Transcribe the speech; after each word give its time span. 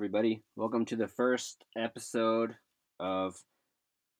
everybody. 0.00 0.42
Welcome 0.56 0.86
to 0.86 0.96
the 0.96 1.08
first 1.08 1.62
episode 1.76 2.56
of 2.98 3.36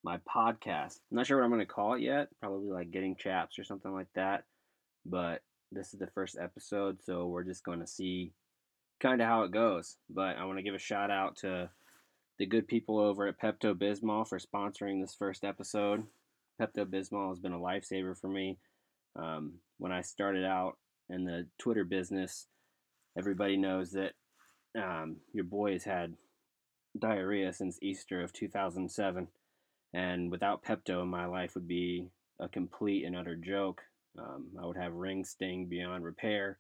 my 0.05 0.19
podcast. 0.29 0.99
I'm 1.11 1.17
not 1.17 1.27
sure 1.27 1.39
what 1.39 1.45
I'm 1.45 1.51
going 1.51 1.61
to 1.61 1.65
call 1.65 1.95
it 1.95 2.03
yet. 2.03 2.29
Probably 2.39 2.71
like 2.71 2.91
Getting 2.91 3.17
Chaps 3.17 3.59
or 3.59 3.65
something 3.65 3.91
like 3.91 4.09
that. 4.15 4.45
But 5.07 5.41
this 5.73 5.95
is 5.95 5.99
the 5.99 6.09
first 6.09 6.37
episode, 6.39 6.99
so 7.03 7.29
we're 7.29 7.45
just 7.45 7.65
going 7.65 7.81
to 7.81 7.87
see 7.87 8.35
kind 9.01 9.23
of 9.23 9.27
how 9.27 9.45
it 9.45 9.53
goes. 9.53 9.97
But 10.11 10.37
I 10.37 10.45
want 10.45 10.59
to 10.59 10.63
give 10.63 10.75
a 10.75 10.79
shout 10.79 11.11
out 11.11 11.37
to 11.37 11.71
the 12.39 12.45
good 12.45 12.69
people 12.69 12.99
over 12.99 13.27
at 13.27 13.41
Pepto 13.41 13.73
Bismol 13.73 14.29
for 14.29 14.39
sponsoring 14.39 15.01
this 15.01 15.15
first 15.15 15.45
episode. 15.45 16.03
Pepto 16.61 16.85
Bismol 16.85 17.31
has 17.31 17.39
been 17.39 17.55
a 17.55 17.59
lifesaver 17.59 18.15
for 18.21 18.29
me. 18.29 18.59
Um, 19.17 19.55
when 19.79 19.93
I 19.93 20.03
started 20.03 20.45
out 20.45 20.77
in 21.09 21.25
the 21.25 21.47
Twitter 21.59 21.85
business, 21.85 22.49
everybody 23.17 23.57
knows 23.57 23.93
that 23.93 24.13
um, 24.77 25.17
your 25.33 25.45
boy 25.45 25.73
has 25.73 25.85
had 25.85 26.15
diarrhea 26.99 27.53
since 27.53 27.79
Easter 27.83 28.23
of 28.23 28.33
2007, 28.33 29.29
and 29.93 30.31
without 30.31 30.63
Pepto, 30.63 31.07
my 31.07 31.27
life 31.27 31.55
would 31.55 31.69
be 31.69 32.09
a 32.41 32.49
complete 32.49 33.05
and 33.05 33.17
utter 33.17 33.37
joke. 33.37 33.83
Um, 34.19 34.49
I 34.61 34.67
would 34.67 34.77
have 34.77 34.93
ring 34.93 35.25
sting 35.25 35.67
beyond 35.69 36.05
repair, 36.05 36.59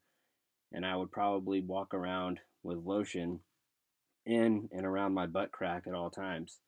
and 0.72 0.84
I 0.84 0.97
would 0.97 1.11
probably 1.11 1.61
walk 1.61 1.94
around 1.94 2.41
with 2.62 2.78
lotion 2.78 3.41
in 4.27 4.69
and 4.72 4.84
around 4.84 5.14
my 5.14 5.27
butt 5.27 5.50
crack 5.52 5.84
at 5.86 5.95
all 5.95 6.11
times. 6.11 6.58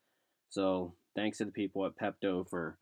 So, 0.51 0.95
thanks 1.15 1.39
to 1.39 1.45
the 1.45 1.53
people 1.53 1.87
at 1.87 1.97
Pepto 1.97 2.49
for 2.49 2.79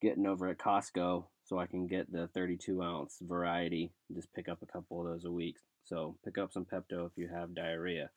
getting 0.00 0.26
over 0.26 0.48
at 0.48 0.58
Costco 0.58 1.24
so 1.44 1.58
I 1.58 1.66
can 1.66 1.86
get 1.86 2.12
the 2.12 2.28
32 2.34 2.82
ounce 2.82 3.18
variety. 3.20 3.92
And 4.08 4.16
just 4.16 4.32
pick 4.34 4.48
up 4.48 4.58
a 4.62 4.66
couple 4.66 5.00
of 5.00 5.06
those 5.06 5.24
a 5.24 5.30
week. 5.30 5.56
So 5.88 6.16
pick 6.22 6.36
up 6.36 6.52
some 6.52 6.66
Pepto 6.66 7.06
if 7.06 7.12
you 7.16 7.28
have 7.28 7.54
diarrhea. 7.54 8.10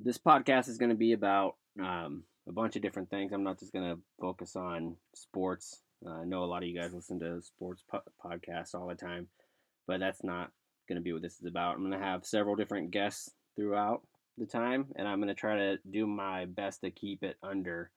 This 0.00 0.18
podcast 0.18 0.68
is 0.68 0.76
going 0.76 0.90
to 0.90 0.96
be 0.96 1.12
about 1.12 1.54
um, 1.80 2.24
a 2.48 2.52
bunch 2.52 2.74
of 2.74 2.82
different 2.82 3.10
things. 3.10 3.32
I'm 3.32 3.44
not 3.44 3.60
just 3.60 3.72
going 3.72 3.94
to 3.94 4.00
focus 4.20 4.56
on 4.56 4.96
sports. 5.14 5.82
Uh, 6.04 6.10
I 6.10 6.24
know 6.24 6.42
a 6.42 6.46
lot 6.46 6.64
of 6.64 6.68
you 6.68 6.76
guys 6.76 6.92
listen 6.92 7.20
to 7.20 7.40
sports 7.42 7.84
po- 7.88 8.02
podcasts 8.24 8.74
all 8.74 8.88
the 8.88 8.96
time, 8.96 9.28
but 9.86 10.00
that's 10.00 10.24
not 10.24 10.50
going 10.88 10.96
to 10.96 11.02
be 11.02 11.12
what 11.12 11.22
this 11.22 11.38
is 11.38 11.46
about. 11.46 11.76
I'm 11.76 11.88
going 11.88 11.98
to 11.98 12.04
have 12.04 12.26
several 12.26 12.56
different 12.56 12.90
guests 12.90 13.30
throughout 13.54 14.02
the 14.36 14.46
time, 14.46 14.86
and 14.96 15.06
I'm 15.06 15.18
going 15.18 15.28
to 15.28 15.34
try 15.34 15.56
to 15.56 15.76
do 15.88 16.08
my 16.08 16.46
best 16.46 16.80
to 16.80 16.90
keep 16.90 17.22
it 17.22 17.36
under 17.40 17.92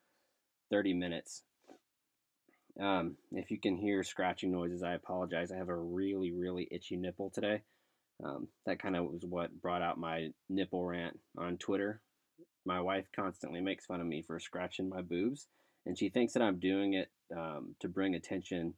30 0.69 0.93
minutes. 0.93 1.41
Um, 2.79 3.15
if 3.31 3.49
you 3.49 3.59
can 3.59 3.75
hear 3.75 4.03
scratching 4.03 4.51
noises, 4.51 4.83
I 4.83 4.93
apologize. 4.93 5.51
I 5.51 5.57
have 5.57 5.69
a 5.69 5.75
really, 5.75 6.31
really 6.31 6.67
itchy 6.69 6.95
nipple 6.95 7.31
today. 7.31 7.63
Um, 8.23 8.47
that 8.65 8.81
kind 8.81 8.95
of 8.95 9.05
was 9.05 9.23
what 9.23 9.61
brought 9.61 9.81
out 9.81 9.99
my 9.99 10.29
nipple 10.49 10.83
rant 10.83 11.19
on 11.37 11.57
Twitter. 11.57 12.01
My 12.65 12.81
wife 12.81 13.05
constantly 13.15 13.61
makes 13.61 13.85
fun 13.85 14.01
of 14.01 14.07
me 14.07 14.23
for 14.23 14.39
scratching 14.39 14.89
my 14.89 15.01
boobs, 15.01 15.47
and 15.85 15.97
she 15.97 16.09
thinks 16.09 16.33
that 16.33 16.41
I'm 16.41 16.59
doing 16.59 16.93
it 16.93 17.09
um, 17.35 17.75
to 17.79 17.87
bring 17.87 18.15
attention 18.15 18.73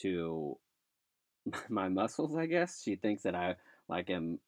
to 0.00 0.58
my 1.68 1.88
muscles. 1.88 2.36
I 2.36 2.46
guess 2.46 2.82
she 2.82 2.96
thinks 2.96 3.22
that 3.22 3.34
I 3.34 3.56
like 3.88 4.10
am 4.10 4.38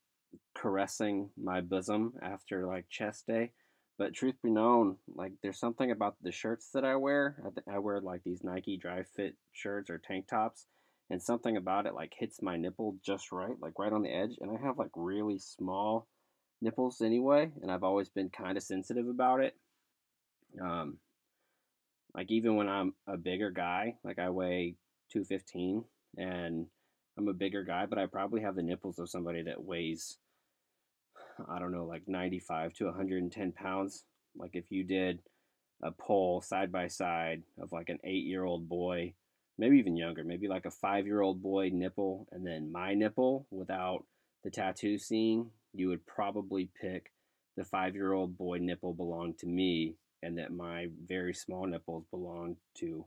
caressing 0.55 1.31
my 1.37 1.61
bosom 1.61 2.15
after 2.23 2.67
like 2.67 2.89
chest 2.89 3.27
day. 3.27 3.53
But 3.97 4.13
truth 4.13 4.35
be 4.43 4.51
known, 4.51 4.97
like 5.15 5.33
there's 5.41 5.61
something 5.61 5.93
about 5.93 6.17
the 6.21 6.33
shirts 6.33 6.71
that 6.75 6.85
I 6.85 6.97
wear. 6.97 7.37
I, 7.69 7.77
I 7.77 7.79
wear 7.79 8.01
like 8.01 8.25
these 8.25 8.43
Nike 8.43 8.77
Dri-FIT 8.77 9.37
shirts 9.53 9.89
or 9.89 9.99
tank 9.99 10.27
tops 10.27 10.67
and 11.11 11.23
something 11.23 11.57
about 11.57 11.87
it 11.87 11.95
like 11.95 12.13
hits 12.17 12.43
my 12.43 12.57
nipple 12.57 12.97
just 13.05 13.33
right, 13.33 13.57
like 13.61 13.79
right 13.79 13.93
on 13.93 14.03
the 14.03 14.15
edge. 14.15 14.37
And 14.41 14.51
I 14.51 14.67
have 14.67 14.79
like 14.79 14.91
really 14.95 15.39
small 15.39 16.07
nipples 16.61 17.01
anyway, 17.01 17.51
and 17.63 17.71
I've 17.71 17.85
always 17.85 18.09
been 18.09 18.31
kind 18.31 18.57
of 18.57 18.63
sensitive 18.63 19.09
about 19.09 19.41
it. 19.41 19.55
Um, 20.61 20.99
like 22.15 22.31
even 22.31 22.57
when 22.57 22.69
I'm 22.69 22.95
a 23.07 23.17
bigger 23.17 23.51
guy, 23.51 23.97
like 24.05 24.19
I 24.19 24.31
weigh 24.31 24.77
215 25.13 25.85
and 26.17 26.67
I'm 27.19 27.29
a 27.29 27.33
bigger 27.33 27.65
guy, 27.65 27.87
but 27.87 27.99
I 27.99 28.07
probably 28.07 28.43
have 28.43 28.57
the 28.57 28.63
nipples 28.63 28.99
of 28.99 29.11
somebody 29.11 29.43
that 29.43 29.63
weighs, 29.63 30.19
I 31.49 31.59
don't 31.59 31.73
know, 31.73 31.85
like 31.85 32.03
95 32.07 32.73
to 32.75 32.87
110 32.87 33.53
pounds. 33.53 34.05
Like 34.37 34.53
if 34.55 34.71
you 34.71 34.85
did 34.85 35.21
a 35.83 35.91
poll 35.91 36.41
side 36.41 36.73
by 36.73 36.87
side 36.87 37.43
of 37.61 37.73
like 37.73 37.89
an 37.89 37.99
eight 38.05 38.25
year 38.25 38.45
old 38.45 38.69
boy 38.69 39.15
maybe 39.59 39.79
even 39.79 39.97
younger, 39.97 40.25
maybe 40.25 40.49
like 40.49 40.67
a 40.67 40.71
five 40.71 41.07
year 41.07 41.21
old 41.21 41.43
boy 41.43 41.71
nipple 41.73 42.27
and 42.33 42.47
then 42.47 42.73
my 42.73 42.95
nipple 42.95 43.47
without 43.51 44.05
the 44.43 44.51
tattoo 44.51 44.99
scene, 44.99 45.51
you 45.73 45.89
would 45.89 46.07
probably 46.07 46.69
pick 46.81 47.13
the 47.57 47.65
five 47.65 47.95
year 47.95 48.13
old 48.13 48.37
boy 48.37 48.59
nipple 48.59 48.93
belonged 48.93 49.39
to 49.39 49.47
me 49.47 49.95
and 50.23 50.39
that 50.39 50.53
my 50.53 50.89
very 51.07 51.35
small 51.35 51.67
nipples 51.67 52.05
belong 52.11 52.57
to 52.75 53.05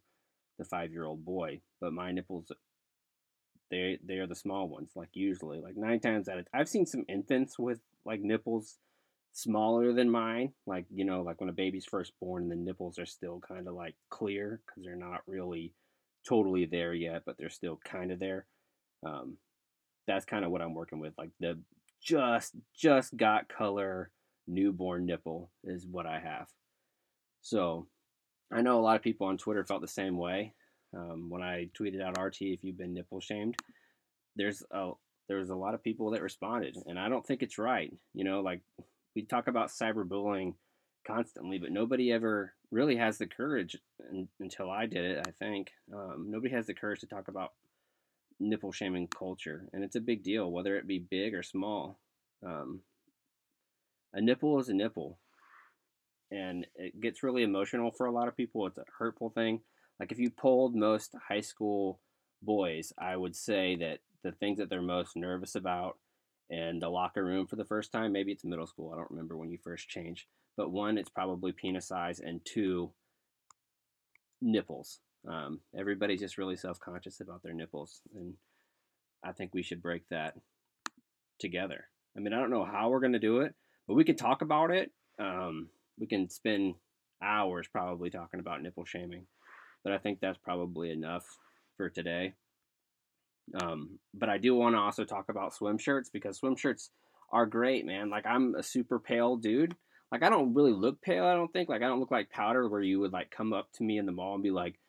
the 0.57 0.65
five 0.65 0.91
year 0.91 1.05
old 1.05 1.25
boy. 1.25 1.59
But 1.81 1.93
my 1.93 2.11
nipples 2.11 2.51
they 3.69 3.99
they 4.03 4.15
are 4.15 4.27
the 4.27 4.35
small 4.35 4.67
ones, 4.67 4.91
like 4.95 5.09
usually. 5.13 5.59
Like 5.59 5.75
nine 5.75 5.99
times 5.99 6.29
out 6.29 6.39
of 6.39 6.47
I've 6.53 6.69
seen 6.69 6.85
some 6.85 7.05
infants 7.09 7.59
with 7.59 7.79
like 8.05 8.21
nipples 8.21 8.77
smaller 9.33 9.93
than 9.93 10.09
mine. 10.09 10.53
Like, 10.65 10.85
you 10.89 11.05
know, 11.05 11.21
like 11.21 11.41
when 11.41 11.49
a 11.49 11.53
baby's 11.53 11.85
first 11.85 12.13
born 12.19 12.43
and 12.43 12.51
the 12.51 12.55
nipples 12.55 12.97
are 12.97 13.05
still 13.05 13.41
kind 13.45 13.67
of 13.67 13.73
like 13.73 13.95
clear 14.09 14.61
because 14.65 14.83
they're 14.83 14.95
not 14.95 15.21
really 15.27 15.73
totally 16.27 16.65
there 16.65 16.93
yet, 16.93 17.23
but 17.25 17.37
they're 17.37 17.49
still 17.49 17.79
kind 17.85 18.11
of 18.11 18.19
there. 18.19 18.45
Um, 19.05 19.37
that's 20.07 20.25
kind 20.25 20.45
of 20.45 20.51
what 20.51 20.61
I'm 20.61 20.73
working 20.73 20.99
with. 20.99 21.13
Like 21.17 21.31
the 21.39 21.59
just 22.01 22.55
just 22.75 23.15
got 23.17 23.49
color 23.49 24.11
newborn 24.47 25.05
nipple 25.05 25.51
is 25.63 25.85
what 25.85 26.05
I 26.05 26.19
have. 26.19 26.47
So 27.41 27.87
I 28.51 28.61
know 28.61 28.79
a 28.79 28.81
lot 28.81 28.95
of 28.95 29.01
people 29.01 29.27
on 29.27 29.37
Twitter 29.37 29.63
felt 29.63 29.81
the 29.81 29.87
same 29.87 30.17
way. 30.17 30.53
Um, 30.95 31.29
when 31.29 31.41
I 31.41 31.69
tweeted 31.77 32.01
out 32.01 32.19
RT 32.19 32.37
if 32.41 32.63
you've 32.63 32.77
been 32.77 32.93
nipple 32.93 33.19
shamed, 33.19 33.55
there's 34.35 34.63
a 34.71 34.91
there's 35.27 35.49
a 35.49 35.55
lot 35.55 35.73
of 35.73 35.83
people 35.83 36.11
that 36.11 36.21
responded, 36.21 36.77
and 36.85 36.97
I 36.97 37.09
don't 37.09 37.25
think 37.25 37.43
it's 37.43 37.57
right. 37.57 37.93
You 38.13 38.23
know, 38.23 38.39
like 38.41 38.61
we 39.15 39.23
talk 39.23 39.47
about 39.47 39.69
cyberbullying 39.69 40.53
constantly, 41.07 41.57
but 41.57 41.71
nobody 41.71 42.11
ever 42.11 42.53
really 42.69 42.97
has 42.97 43.17
the 43.17 43.25
courage 43.25 43.77
and, 44.09 44.27
until 44.39 44.69
I 44.69 44.85
did 44.85 45.05
it. 45.05 45.25
I 45.25 45.31
think 45.31 45.71
um, 45.93 46.27
nobody 46.29 46.53
has 46.53 46.67
the 46.67 46.73
courage 46.73 46.99
to 46.99 47.07
talk 47.07 47.29
about 47.29 47.53
nipple 48.39 48.71
shaming 48.71 49.07
culture, 49.07 49.67
and 49.73 49.83
it's 49.83 49.95
a 49.95 50.01
big 50.01 50.23
deal, 50.23 50.51
whether 50.51 50.75
it 50.75 50.85
be 50.85 50.99
big 50.99 51.33
or 51.33 51.43
small. 51.43 51.97
Um, 52.45 52.81
a 54.13 54.21
nipple 54.21 54.59
is 54.59 54.69
a 54.69 54.73
nipple, 54.73 55.17
and 56.29 56.67
it 56.75 56.99
gets 56.99 57.23
really 57.23 57.43
emotional 57.43 57.91
for 57.91 58.05
a 58.05 58.11
lot 58.11 58.27
of 58.27 58.37
people. 58.37 58.67
It's 58.67 58.77
a 58.77 58.85
hurtful 58.99 59.29
thing. 59.29 59.61
Like 59.99 60.11
if 60.11 60.19
you 60.19 60.29
polled 60.29 60.75
most 60.75 61.15
high 61.27 61.41
school 61.41 61.99
boys, 62.41 62.93
I 62.97 63.15
would 63.15 63.35
say 63.35 63.75
that 63.77 63.99
the 64.23 64.31
things 64.33 64.59
that 64.59 64.69
they're 64.69 64.81
most 64.81 65.15
nervous 65.15 65.55
about 65.55 65.97
in 66.49 66.79
the 66.79 66.89
locker 66.89 67.23
room 67.23 67.47
for 67.47 67.55
the 67.55 67.65
first 67.65 67.91
time, 67.91 68.11
maybe 68.11 68.31
it's 68.31 68.43
middle 68.43 68.67
school. 68.67 68.91
I 68.93 68.97
don't 68.97 69.09
remember 69.09 69.37
when 69.37 69.49
you 69.49 69.57
first 69.57 69.89
changed 69.89 70.27
but 70.57 70.71
one, 70.71 70.97
it's 70.97 71.09
probably 71.09 71.51
penis 71.51 71.87
size, 71.87 72.19
and 72.19 72.43
two, 72.43 72.91
nipples. 74.41 74.99
Um, 75.27 75.59
everybody's 75.77 76.19
just 76.19 76.37
really 76.37 76.57
self 76.57 76.79
conscious 76.79 77.21
about 77.21 77.43
their 77.43 77.53
nipples, 77.53 78.01
and 78.15 78.33
I 79.23 79.31
think 79.31 79.53
we 79.53 79.63
should 79.63 79.81
break 79.81 80.09
that 80.09 80.33
together. 81.39 81.85
I 82.15 82.19
mean, 82.19 82.33
I 82.33 82.39
don't 82.39 82.49
know 82.49 82.65
how 82.65 82.89
we're 82.89 82.99
going 82.99 83.13
to 83.13 83.19
do 83.19 83.41
it, 83.41 83.53
but 83.87 83.93
we 83.93 84.03
can 84.03 84.15
talk 84.15 84.41
about 84.41 84.71
it. 84.71 84.91
Um, 85.19 85.69
we 85.99 86.07
can 86.07 86.29
spend 86.29 86.75
hours 87.21 87.67
probably 87.71 88.09
talking 88.09 88.39
about 88.39 88.61
nipple 88.61 88.85
shaming, 88.85 89.27
but 89.83 89.93
I 89.93 89.99
think 89.99 90.19
that's 90.19 90.37
probably 90.37 90.91
enough 90.91 91.25
for 91.77 91.89
today. 91.89 92.33
Um, 93.61 93.99
but 94.13 94.29
I 94.29 94.37
do 94.37 94.55
want 94.55 94.75
to 94.75 94.79
also 94.79 95.05
talk 95.05 95.29
about 95.29 95.53
swim 95.53 95.77
shirts 95.77 96.09
because 96.09 96.37
swim 96.37 96.55
shirts 96.55 96.89
are 97.31 97.45
great, 97.45 97.85
man. 97.85 98.09
Like 98.09 98.25
I'm 98.25 98.55
a 98.55 98.63
super 98.63 98.99
pale 98.99 99.37
dude, 99.37 99.75
like 100.11 100.23
I 100.23 100.29
don't 100.29 100.53
really 100.53 100.71
look 100.71 101.01
pale. 101.01 101.25
I 101.25 101.33
don't 101.33 101.51
think 101.51 101.69
like 101.69 101.81
I 101.81 101.87
don't 101.87 101.99
look 101.99 102.11
like 102.11 102.29
powder 102.29 102.67
where 102.67 102.81
you 102.81 102.99
would 102.99 103.13
like 103.13 103.31
come 103.31 103.53
up 103.53 103.71
to 103.73 103.83
me 103.83 103.97
in 103.97 104.05
the 104.05 104.11
mall 104.11 104.35
and 104.35 104.43
be 104.43 104.51
like, 104.51 104.79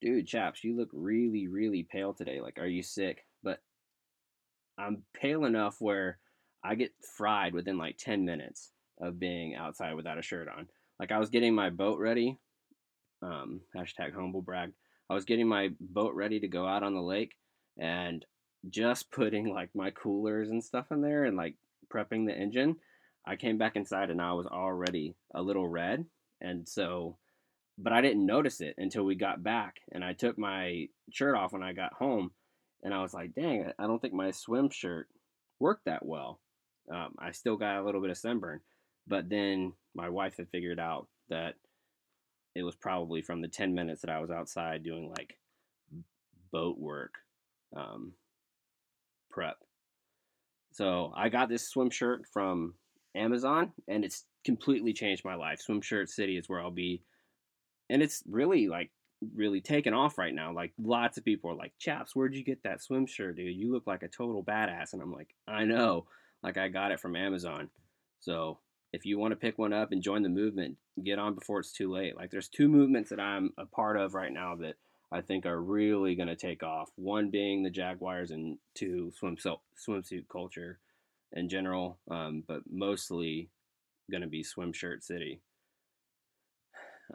"Dude, 0.00 0.26
chaps, 0.26 0.64
you 0.64 0.76
look 0.76 0.90
really 0.92 1.48
really 1.48 1.82
pale 1.82 2.12
today. 2.12 2.40
Like, 2.40 2.58
are 2.58 2.66
you 2.66 2.82
sick?" 2.82 3.26
But 3.42 3.60
I'm 4.78 5.02
pale 5.14 5.44
enough 5.44 5.76
where 5.80 6.18
I 6.62 6.74
get 6.74 6.92
fried 7.16 7.54
within 7.54 7.78
like 7.78 7.96
10 7.96 8.24
minutes 8.24 8.72
of 9.00 9.18
being 9.18 9.54
outside 9.54 9.94
without 9.94 10.18
a 10.18 10.22
shirt 10.22 10.48
on. 10.48 10.68
Like 10.98 11.12
I 11.12 11.18
was 11.18 11.30
getting 11.30 11.54
my 11.54 11.70
boat 11.70 11.98
ready. 11.98 12.38
Um, 13.22 13.60
hashtag 13.74 14.14
humble 14.14 14.42
brag. 14.42 14.72
I 15.08 15.14
was 15.14 15.24
getting 15.24 15.48
my 15.48 15.70
boat 15.80 16.14
ready 16.14 16.40
to 16.40 16.48
go 16.48 16.66
out 16.66 16.82
on 16.82 16.94
the 16.94 17.02
lake 17.02 17.34
and 17.78 18.24
just 18.68 19.10
putting 19.10 19.52
like 19.52 19.70
my 19.74 19.90
coolers 19.90 20.50
and 20.50 20.62
stuff 20.62 20.86
in 20.90 21.00
there 21.00 21.24
and 21.24 21.36
like 21.36 21.54
prepping 21.92 22.26
the 22.26 22.36
engine 22.36 22.76
I 23.26 23.36
came 23.36 23.58
back 23.58 23.76
inside 23.76 24.10
and 24.10 24.22
I 24.22 24.32
was 24.32 24.46
already 24.46 25.14
a 25.34 25.42
little 25.42 25.66
red. 25.66 26.04
And 26.40 26.68
so, 26.68 27.16
but 27.76 27.92
I 27.92 28.00
didn't 28.00 28.24
notice 28.24 28.60
it 28.60 28.74
until 28.78 29.04
we 29.04 29.14
got 29.14 29.42
back. 29.42 29.80
And 29.92 30.04
I 30.04 30.12
took 30.12 30.38
my 30.38 30.88
shirt 31.10 31.36
off 31.36 31.52
when 31.52 31.62
I 31.62 31.72
got 31.72 31.94
home. 31.94 32.30
And 32.82 32.94
I 32.94 33.02
was 33.02 33.14
like, 33.14 33.34
dang, 33.34 33.72
I 33.78 33.86
don't 33.86 34.00
think 34.00 34.14
my 34.14 34.30
swim 34.30 34.70
shirt 34.70 35.08
worked 35.58 35.86
that 35.86 36.04
well. 36.04 36.40
Um, 36.90 37.14
I 37.18 37.32
still 37.32 37.56
got 37.56 37.78
a 37.78 37.84
little 37.84 38.00
bit 38.00 38.10
of 38.10 38.18
sunburn, 38.18 38.60
but 39.08 39.28
then 39.28 39.72
my 39.94 40.08
wife 40.08 40.36
had 40.36 40.48
figured 40.50 40.78
out 40.78 41.08
that 41.28 41.54
it 42.54 42.62
was 42.62 42.76
probably 42.76 43.22
from 43.22 43.40
the 43.40 43.48
10 43.48 43.74
minutes 43.74 44.02
that 44.02 44.10
I 44.10 44.20
was 44.20 44.30
outside 44.30 44.84
doing 44.84 45.10
like 45.10 45.36
boat 46.52 46.78
work 46.78 47.14
um, 47.76 48.12
prep. 49.30 49.56
So 50.72 51.12
I 51.16 51.28
got 51.28 51.48
this 51.48 51.68
swim 51.68 51.90
shirt 51.90 52.26
from 52.32 52.74
Amazon 53.16 53.72
and 53.88 54.04
it's 54.04 54.24
completely 54.44 54.92
changed 54.92 55.24
my 55.24 55.34
life. 55.34 55.60
Swim 55.60 55.80
Shirt 55.80 56.08
City 56.08 56.36
is 56.36 56.48
where 56.48 56.60
I'll 56.60 56.70
be. 56.70 57.02
And 57.90 58.02
it's 58.02 58.22
really 58.28 58.68
like 58.68 58.90
really 59.34 59.60
taken 59.60 59.94
off 59.94 60.18
right 60.18 60.34
now. 60.34 60.52
Like 60.52 60.72
lots 60.78 61.18
of 61.18 61.24
people 61.24 61.50
are 61.50 61.56
like, 61.56 61.72
Chaps, 61.78 62.14
where'd 62.14 62.34
you 62.34 62.44
get 62.44 62.62
that 62.62 62.82
swim 62.82 63.06
shirt, 63.06 63.36
dude? 63.36 63.56
You 63.56 63.72
look 63.72 63.86
like 63.86 64.02
a 64.02 64.08
total 64.08 64.44
badass. 64.44 64.92
And 64.92 65.02
I'm 65.02 65.12
like, 65.12 65.34
I 65.48 65.64
know. 65.64 66.06
Like 66.42 66.58
I 66.58 66.68
got 66.68 66.92
it 66.92 67.00
from 67.00 67.16
Amazon. 67.16 67.70
So 68.20 68.58
if 68.92 69.04
you 69.04 69.18
want 69.18 69.32
to 69.32 69.36
pick 69.36 69.58
one 69.58 69.72
up 69.72 69.92
and 69.92 70.02
join 70.02 70.22
the 70.22 70.28
movement, 70.28 70.76
get 71.02 71.18
on 71.18 71.34
before 71.34 71.60
it's 71.60 71.72
too 71.72 71.92
late. 71.92 72.16
Like 72.16 72.30
there's 72.30 72.48
two 72.48 72.68
movements 72.68 73.10
that 73.10 73.20
I'm 73.20 73.50
a 73.58 73.66
part 73.66 73.96
of 73.96 74.14
right 74.14 74.32
now 74.32 74.56
that 74.56 74.74
I 75.12 75.20
think 75.20 75.46
are 75.46 75.60
really 75.60 76.14
going 76.14 76.28
to 76.28 76.36
take 76.36 76.62
off. 76.62 76.90
One 76.96 77.30
being 77.30 77.62
the 77.62 77.70
Jaguars, 77.70 78.30
and 78.30 78.58
two 78.74 79.12
swimsuit 79.20 79.58
swimsuit 79.86 80.28
culture 80.30 80.78
in 81.32 81.48
general, 81.48 81.98
um, 82.10 82.42
but 82.46 82.62
mostly 82.70 83.50
going 84.10 84.22
to 84.22 84.28
be 84.28 84.42
swim 84.42 84.72
shirt 84.72 85.02
city. 85.02 85.40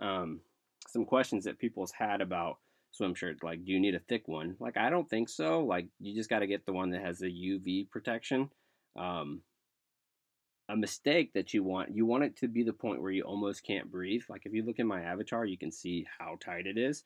Um, 0.02 0.42
some 0.88 1.06
questions 1.06 1.46
that 1.46 1.60
people's 1.60 1.92
had 1.92 2.22
about 2.22 2.58
swim 2.92 3.16
shirts, 3.16 3.44
like, 3.44 3.63
do 3.63 3.72
you 3.72 3.80
need 3.80 3.96
a 3.96 4.00
thick 4.00 4.28
one? 4.28 4.56
Like, 4.60 4.78
I 4.78 4.90
don't 4.90 5.10
think 5.10 5.30
so. 5.30 5.62
Like, 5.62 5.88
you 6.00 6.13
just 6.16 6.30
got 6.30 6.40
to 6.40 6.48
get 6.48 6.66
the 6.66 6.74
one 6.74 6.92
that 6.92 7.02
has 7.02 7.19
the 7.19 7.28
UV 7.28 7.90
protection. 7.90 8.50
Um, 8.98 9.42
a 10.69 10.75
mistake 10.75 11.34
that 11.34 11.54
you 11.54 11.64
want, 11.64 11.96
you 11.96 12.06
want 12.06 12.24
it 12.24 12.38
to 12.38 12.48
be 12.48 12.64
the 12.64 12.74
point 12.74 13.02
where 13.02 13.12
you 13.12 13.24
almost 13.24 13.66
can't 13.66 13.92
breathe. 13.92 14.24
Like, 14.30 14.44
if 14.46 14.54
you 14.54 14.64
look 14.64 14.80
in 14.80 14.88
my 14.88 15.02
avatar, 15.02 15.46
you 15.46 15.57
can 15.57 15.72
see 15.72 16.06
how 16.19 16.38
tight 16.44 16.68
it 16.68 16.78
is. 16.78 17.04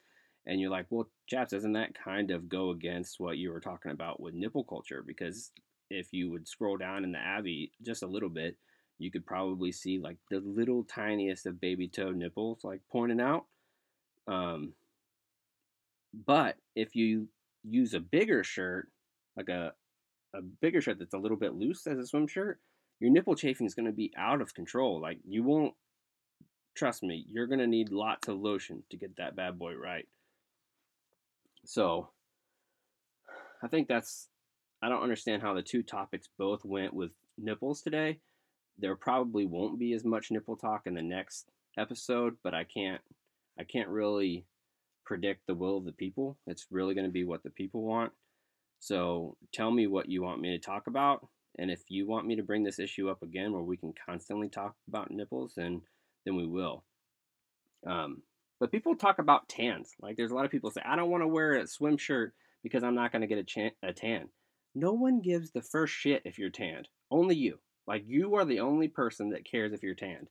And 0.47 0.59
you're 0.59 0.69
like, 0.69 0.85
well, 0.89 1.09
chaps, 1.27 1.51
doesn't 1.51 1.73
that 1.73 1.95
kind 1.95 2.29
of 2.29 2.47
go 2.47 2.69
against 2.69 3.19
what 3.19 3.37
you 3.37 3.51
were 3.51 3.59
talking 3.59 3.91
about 3.91 4.19
with 4.19 4.35
nipple 4.35 4.63
culture? 4.63 5.03
Because 5.05 5.51
if 5.89 6.13
you 6.13 6.31
would 6.31 6.47
scroll 6.47 6.77
down 6.77 7.03
in 7.03 7.11
the 7.11 7.19
avi 7.19 7.71
just 7.83 8.03
a 8.03 8.07
little 8.07 8.29
bit, 8.29 8.57
you 8.97 9.11
could 9.11 9.25
probably 9.25 9.71
see 9.71 9.99
like 9.99 10.17
the 10.29 10.39
little 10.39 10.83
tiniest 10.83 11.45
of 11.45 11.61
baby 11.61 11.87
toe 11.87 12.11
nipples 12.11 12.63
like 12.63 12.81
pointing 12.91 13.19
out. 13.19 13.45
Um, 14.27 14.73
but 16.25 16.55
if 16.75 16.95
you 16.95 17.27
use 17.63 17.93
a 17.93 17.99
bigger 17.99 18.43
shirt, 18.43 18.87
like 19.35 19.49
a 19.49 19.73
a 20.33 20.41
bigger 20.41 20.81
shirt 20.81 20.99
that's 20.99 21.13
a 21.13 21.17
little 21.19 21.37
bit 21.37 21.53
loose 21.53 21.87
as 21.87 21.97
a 21.97 22.05
swim 22.05 22.27
shirt, 22.27 22.59
your 22.99 23.11
nipple 23.11 23.35
chafing 23.35 23.65
is 23.65 23.73
going 23.73 23.85
to 23.85 23.91
be 23.91 24.11
out 24.17 24.41
of 24.41 24.53
control. 24.53 24.99
Like 24.99 25.19
you 25.25 25.43
won't 25.43 25.73
trust 26.75 27.03
me, 27.03 27.25
you're 27.29 27.47
going 27.47 27.59
to 27.59 27.67
need 27.67 27.91
lots 27.91 28.27
of 28.27 28.39
lotion 28.39 28.83
to 28.89 28.97
get 28.97 29.15
that 29.17 29.35
bad 29.35 29.57
boy 29.57 29.75
right. 29.75 30.07
So, 31.65 32.09
I 33.63 33.67
think 33.67 33.87
that's 33.87 34.27
I 34.85 34.89
don't 34.89 35.03
understand 35.03 35.41
how 35.41 35.53
the 35.53 35.63
two 35.63 35.81
topics 35.81 36.29
both 36.37 36.63
went 36.63 36.93
with 36.93 37.11
nipples 37.37 37.81
today 37.81 38.19
there 38.77 38.95
probably 38.95 39.45
won't 39.45 39.79
be 39.79 39.93
as 39.93 40.03
much 40.03 40.31
nipple 40.31 40.57
talk 40.57 40.81
in 40.85 40.95
the 40.95 41.01
next 41.01 41.49
episode, 41.77 42.37
but 42.43 42.53
I 42.53 42.63
can't 42.63 43.01
I 43.59 43.63
can't 43.63 43.89
really 43.89 44.45
predict 45.05 45.47
the 45.47 45.55
will 45.55 45.77
of 45.77 45.85
the 45.85 45.91
people. 45.91 46.37
It's 46.45 46.67
really 46.71 46.93
going 46.93 47.05
to 47.05 47.11
be 47.11 47.23
what 47.23 47.43
the 47.43 47.49
people 47.49 47.83
want. 47.83 48.11
So 48.79 49.37
tell 49.53 49.71
me 49.71 49.87
what 49.87 50.09
you 50.09 50.21
want 50.21 50.41
me 50.41 50.51
to 50.51 50.59
talk 50.59 50.87
about, 50.87 51.25
and 51.57 51.71
if 51.71 51.83
you 51.87 52.05
want 52.05 52.27
me 52.27 52.35
to 52.35 52.43
bring 52.43 52.63
this 52.63 52.79
issue 52.79 53.09
up 53.09 53.23
again, 53.23 53.53
where 53.53 53.61
we 53.61 53.77
can 53.77 53.93
constantly 54.05 54.49
talk 54.49 54.75
about 54.87 55.11
nipples, 55.11 55.53
then 55.55 55.81
then 56.25 56.35
we 56.35 56.45
will. 56.45 56.83
Um, 57.87 58.23
but 58.59 58.71
people 58.71 58.95
talk 58.95 59.19
about 59.19 59.47
tans. 59.47 59.93
Like 60.01 60.17
there's 60.17 60.31
a 60.31 60.35
lot 60.35 60.45
of 60.45 60.51
people 60.51 60.71
say, 60.71 60.81
I 60.83 60.95
don't 60.95 61.09
want 61.09 61.23
to 61.23 61.27
wear 61.27 61.53
a 61.53 61.67
swim 61.67 61.97
shirt 61.97 62.33
because 62.63 62.83
I'm 62.83 62.95
not 62.95 63.11
going 63.11 63.21
to 63.21 63.27
get 63.27 63.37
a, 63.37 63.43
chan- 63.43 63.71
a 63.83 63.93
tan. 63.93 64.29
No 64.75 64.91
one 64.91 65.21
gives 65.21 65.51
the 65.51 65.61
first 65.61 65.93
shit 65.93 66.21
if 66.25 66.37
you're 66.37 66.49
tanned. 66.49 66.89
Only 67.09 67.35
you. 67.35 67.59
Like 67.87 68.03
you 68.05 68.35
are 68.35 68.45
the 68.45 68.59
only 68.59 68.89
person 68.89 69.29
that 69.29 69.49
cares 69.49 69.71
if 69.71 69.81
you're 69.81 69.95
tanned. 69.95 70.27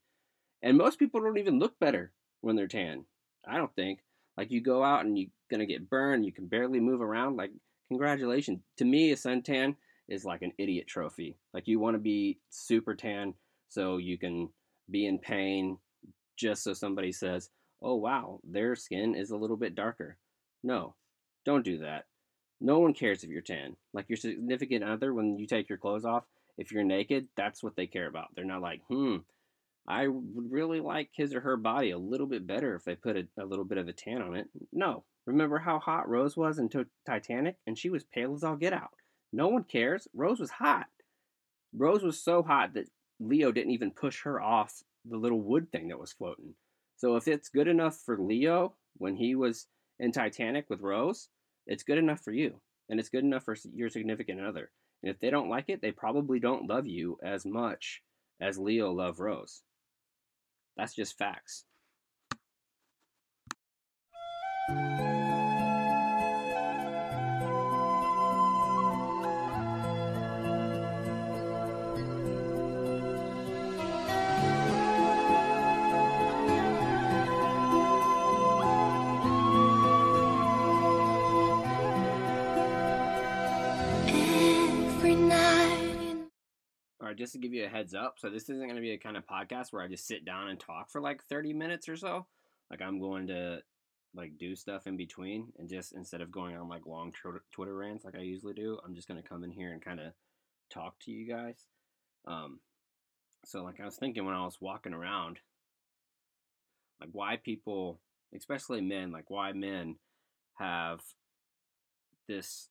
And 0.63 0.77
most 0.77 0.99
people 0.99 1.21
don't 1.21 1.39
even 1.39 1.59
look 1.59 1.79
better 1.79 2.13
when 2.43 2.55
they're 2.55 2.69
tan. 2.69 3.07
I 3.49 3.57
don't 3.57 3.75
think. 3.75 4.01
Like 4.37 4.51
you 4.51 4.61
go 4.61 4.85
out 4.85 5.05
and 5.05 5.17
you're 5.17 5.31
gonna 5.51 5.67
get 5.67 5.89
burned, 5.89 6.27
you 6.27 6.33
can 6.33 6.47
barely 6.47 6.79
move 6.79 7.01
around. 7.01 7.37
Like 7.37 7.53
congratulations. 7.89 8.61
To 8.79 8.85
me, 8.85 9.13
a 9.13 9.17
suntan 9.17 9.77
is 10.09 10.25
like 10.25 10.43
an 10.43 10.53
idiot 10.59 10.87
trophy. 10.89 11.39
Like 11.55 11.67
you 11.67 11.79
want 11.79 11.95
to 11.95 12.01
be 12.01 12.39
super 12.51 12.95
tan 12.95 13.35
so 13.69 13.97
you 13.97 14.19
can 14.19 14.51
be 14.91 15.07
in 15.07 15.19
pain 15.19 15.79
just 16.37 16.65
so 16.65 16.75
somebody 16.75 17.13
says, 17.13 17.51
"Oh 17.81 17.95
wow, 17.95 18.41
their 18.45 18.75
skin 18.77 19.15
is 19.15 19.31
a 19.31 19.37
little 19.37 19.57
bit 19.57 19.75
darker." 19.75 20.19
No, 20.63 20.95
don't 21.45 21.65
do 21.65 21.79
that. 21.79 22.07
No 22.61 22.79
one 22.79 22.95
cares 22.95 23.23
if 23.23 23.31
you're 23.31 23.43
tan. 23.43 23.77
Like 23.93 24.09
your 24.09 24.17
significant 24.17 24.85
other, 24.85 25.13
when 25.13 25.39
you 25.39 25.47
take 25.47 25.69
your 25.69 25.79
clothes 25.79 26.05
off, 26.05 26.25
if 26.57 26.73
you're 26.73 26.85
naked, 26.85 27.29
that's 27.37 27.63
what 27.63 27.77
they 27.77 27.87
care 27.87 28.09
about. 28.09 28.29
They're 28.35 28.45
not 28.45 28.63
like, 28.63 28.81
hmm, 28.89 29.17
I 29.87 30.09
would 30.09 30.51
really 30.51 30.81
like 30.81 31.11
his 31.13 31.35
or 31.35 31.41
her 31.41 31.57
body 31.57 31.91
a 31.91 31.99
little 31.99 32.27
bit 32.27 32.47
better 32.47 32.75
if 32.75 32.85
they 32.85 32.95
put 32.95 33.17
a, 33.17 33.27
a 33.39 33.45
little 33.45 33.65
bit 33.65 33.79
of 33.79 33.89
a 33.89 33.93
tan 33.93 34.23
on 34.23 34.35
it. 34.37 34.49
No. 34.73 35.05
Remember 35.27 35.59
how 35.59 35.79
hot 35.79 36.09
Rose 36.09 36.37
was 36.37 36.59
in 36.59 36.69
Titanic? 37.07 37.57
And 37.67 37.79
she 37.79 37.91
was 37.91 38.05
pale 38.05 38.35
as 38.35 38.45
all 38.45 38.57
get 38.57 38.73
out. 38.73 38.91
No 39.33 39.49
one 39.49 39.65
cares. 39.65 40.07
Rose 40.15 40.39
was 40.39 40.51
hot. 40.51 40.87
Rose 41.77 42.03
was 42.03 42.23
so 42.23 42.43
hot 42.43 42.75
that 42.75 42.89
Leo 43.19 43.51
didn't 43.51 43.73
even 43.73 43.91
push 43.91 44.23
her 44.23 44.41
off 44.41 44.83
the 45.05 45.17
little 45.17 45.41
wood 45.41 45.71
thing 45.73 45.89
that 45.89 45.99
was 45.99 46.13
floating. 46.13 46.55
So 46.97 47.17
if 47.17 47.27
it's 47.27 47.49
good 47.49 47.69
enough 47.69 47.97
for 47.97 48.19
Leo 48.19 48.75
when 48.97 49.17
he 49.17 49.35
was 49.35 49.67
in 49.99 50.13
Titanic 50.13 50.71
with 50.71 50.81
Rose, 50.81 51.29
it's 51.67 51.83
good 51.83 51.99
enough 51.99 52.21
for 52.21 52.33
you. 52.33 52.61
And 52.89 53.01
it's 53.01 53.09
good 53.09 53.25
enough 53.25 53.45
for 53.45 53.57
your 53.73 53.89
significant 53.89 54.41
other. 54.41 54.71
And 55.03 55.11
if 55.11 55.19
they 55.19 55.31
don't 55.31 55.49
like 55.49 55.69
it, 55.69 55.81
they 55.81 55.93
probably 55.93 56.39
don't 56.39 56.69
love 56.69 56.87
you 56.87 57.19
as 57.23 57.47
much 57.47 58.03
as 58.41 58.59
Leo 58.59 58.93
loved 58.93 59.19
Rose. 59.19 59.63
That's 60.77 60.95
just 60.95 61.17
facts. 61.17 61.65
To 87.35 87.39
give 87.39 87.53
you 87.53 87.65
a 87.65 87.69
heads 87.69 87.95
up, 87.95 88.15
so 88.19 88.31
this 88.31 88.45
isn't 88.45 88.65
going 88.65 88.75
to 88.77 88.81
be 88.81 88.93
a 88.93 88.99
kind 88.99 89.17
of 89.17 89.27
podcast 89.27 89.73
where 89.73 89.83
I 89.83 89.89
just 89.89 90.07
sit 90.07 90.25
down 90.25 90.49
and 90.49 90.59
talk 90.59 90.91
for 90.91 91.01
like 91.01 91.23
30 91.25 91.53
minutes 91.53 91.89
or 91.89 91.97
so. 91.97 92.27
Like 92.71 92.81
I'm 92.81 92.99
going 92.99 93.27
to 93.29 93.59
like 94.15 94.39
do 94.39 94.55
stuff 94.57 94.87
in 94.87 94.97
between 94.97 95.53
and 95.59 95.69
just 95.69 95.93
instead 95.93 96.21
of 96.21 96.31
going 96.31 96.57
on 96.57 96.69
like 96.69 96.87
long 96.87 97.13
Twitter 97.53 97.75
rants 97.75 98.05
like 98.05 98.15
I 98.15 98.23
usually 98.23 98.55
do, 98.55 98.79
I'm 98.85 98.95
just 98.95 99.09
going 99.09 99.21
to 99.21 99.29
come 99.29 99.45
in 99.45 99.51
here 99.51 99.73
and 99.73 99.85
kind 99.85 100.01
of 100.01 100.13
talk 100.71 100.95
to 101.01 101.11
you 101.11 101.29
guys. 101.29 101.67
Um 102.27 102.61
so 103.45 103.63
like 103.63 103.81
I 103.81 103.85
was 103.85 103.97
thinking 103.97 104.25
when 104.25 104.35
I 104.35 104.45
was 104.45 104.59
walking 104.61 104.95
around 104.95 105.39
like 107.01 107.11
why 107.13 107.37
people, 107.37 108.01
especially 108.35 108.81
men, 108.81 109.13
like 109.13 109.29
why 109.29 109.53
men 109.53 109.97
have 110.55 111.01
this 112.29 112.69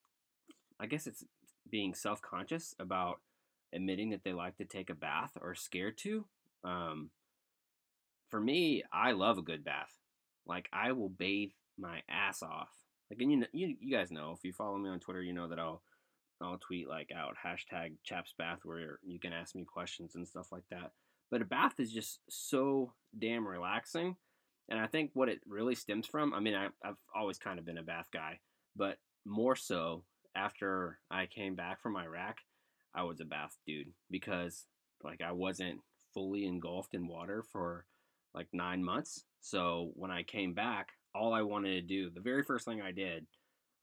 I 0.80 0.88
guess 0.88 1.08
it's 1.08 1.24
being 1.70 1.94
self-conscious 1.94 2.76
about 2.80 3.20
admitting 3.74 4.12
that 4.12 4.24
they 4.24 4.34
like 4.34 4.58
to 4.58 4.66
take 4.66 4.90
a 4.90 4.96
bath 4.96 5.32
or 5.42 5.56
scared 5.56 5.98
to. 6.00 6.26
Um, 6.64 7.10
for 8.30 8.40
me, 8.40 8.84
I 8.92 9.12
love 9.12 9.38
a 9.38 9.44
good 9.44 9.64
bath. 9.64 9.92
Like 10.46 10.70
I 10.74 10.92
will 10.92 11.10
bathe 11.10 11.52
my 11.78 12.02
ass 12.10 12.42
off. 12.42 12.70
Like 13.10 13.22
and 13.22 13.32
you 13.32 13.38
know, 13.38 13.48
you 13.52 13.76
you 13.80 13.96
guys 13.96 14.12
know 14.12 14.34
if 14.36 14.44
you 14.44 14.54
follow 14.54 14.78
me 14.78 14.90
on 14.90 15.00
Twitter, 15.00 15.22
you 15.22 15.34
know 15.34 15.48
that 15.48 15.60
I'll 15.60 15.82
I'll 16.42 16.58
tweet 16.58 16.88
like 16.88 17.10
out 17.16 17.36
hashtag 17.44 17.94
chaps 18.04 18.34
bath 18.38 18.60
where 18.64 19.00
you 19.04 19.20
can 19.20 19.34
ask 19.34 19.56
me 19.56 19.66
questions 19.66 20.16
and 20.16 20.28
stuff 20.28 20.52
like 20.52 20.66
that. 20.72 20.92
But 21.32 21.42
a 21.42 21.46
bath 21.46 21.80
is 21.80 21.92
just 21.92 22.20
so 22.30 22.94
damn 23.18 23.48
relaxing. 23.48 24.16
And 24.70 24.80
I 24.80 24.88
think 24.88 25.12
what 25.14 25.30
it 25.30 25.42
really 25.48 25.76
stems 25.76 26.08
from, 26.08 26.34
I 26.34 26.40
mean, 26.40 26.56
I, 26.56 26.68
I've 26.86 26.98
always 27.14 27.38
kind 27.38 27.60
of 27.60 27.66
been 27.66 27.78
a 27.78 27.84
bath 27.84 28.08
guy, 28.14 28.40
but 28.76 28.98
more 29.26 29.56
so 29.56 30.04
after 30.36 31.00
I 31.12 31.26
came 31.26 31.56
back 31.56 31.82
from 31.82 31.98
Iraq, 31.98 32.38
I 32.96 33.04
was 33.04 33.20
a 33.20 33.26
bath 33.26 33.56
dude 33.66 33.92
because 34.10 34.66
like 35.04 35.22
I 35.22 35.32
wasn't 35.32 35.80
fully 36.14 36.46
engulfed 36.46 36.94
in 36.94 37.08
water 37.08 37.44
for 37.52 37.86
like 38.34 38.48
nine 38.54 38.84
months. 38.84 39.26
So 39.42 39.92
when 39.96 40.12
I 40.12 40.24
came 40.24 40.54
back, 40.54 40.90
all 41.14 41.34
I 41.34 41.42
wanted 41.42 41.74
to 41.76 41.82
do, 41.82 42.10
the 42.10 42.22
very 42.22 42.44
first 42.44 42.66
thing 42.66 42.82
I 42.82 42.92
did 42.92 43.26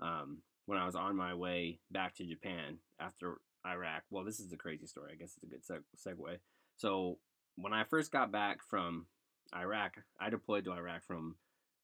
um, 0.00 0.38
when 0.67 0.79
I 0.79 0.87
was 0.87 0.95
on 0.95 1.17
my 1.17 1.35
way 1.35 1.79
back 1.90 2.14
to 2.17 2.26
Japan 2.26 2.79
after 3.00 3.38
Iraq. 3.67 4.02
Well, 4.11 4.25
this 4.25 4.40
is 4.40 4.52
a 4.52 4.57
crazy 4.57 4.87
story. 4.87 5.12
I 5.12 5.17
guess 5.17 5.35
it's 5.37 5.45
a 5.45 5.47
good 5.47 5.64
seg- 5.64 6.14
segue. 6.14 6.38
So 6.76 7.19
when 7.57 7.73
I 7.73 7.85
first 7.85 8.11
got 8.11 8.33
back 8.33 8.59
from 8.69 9.07
Iraq, 9.55 9.97
I 10.21 10.31
deployed 10.31 10.64
to 10.64 10.73
Iraq 10.73 11.05
from 11.05 11.37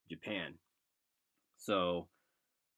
Japan. 0.09 0.55
So 1.59 2.09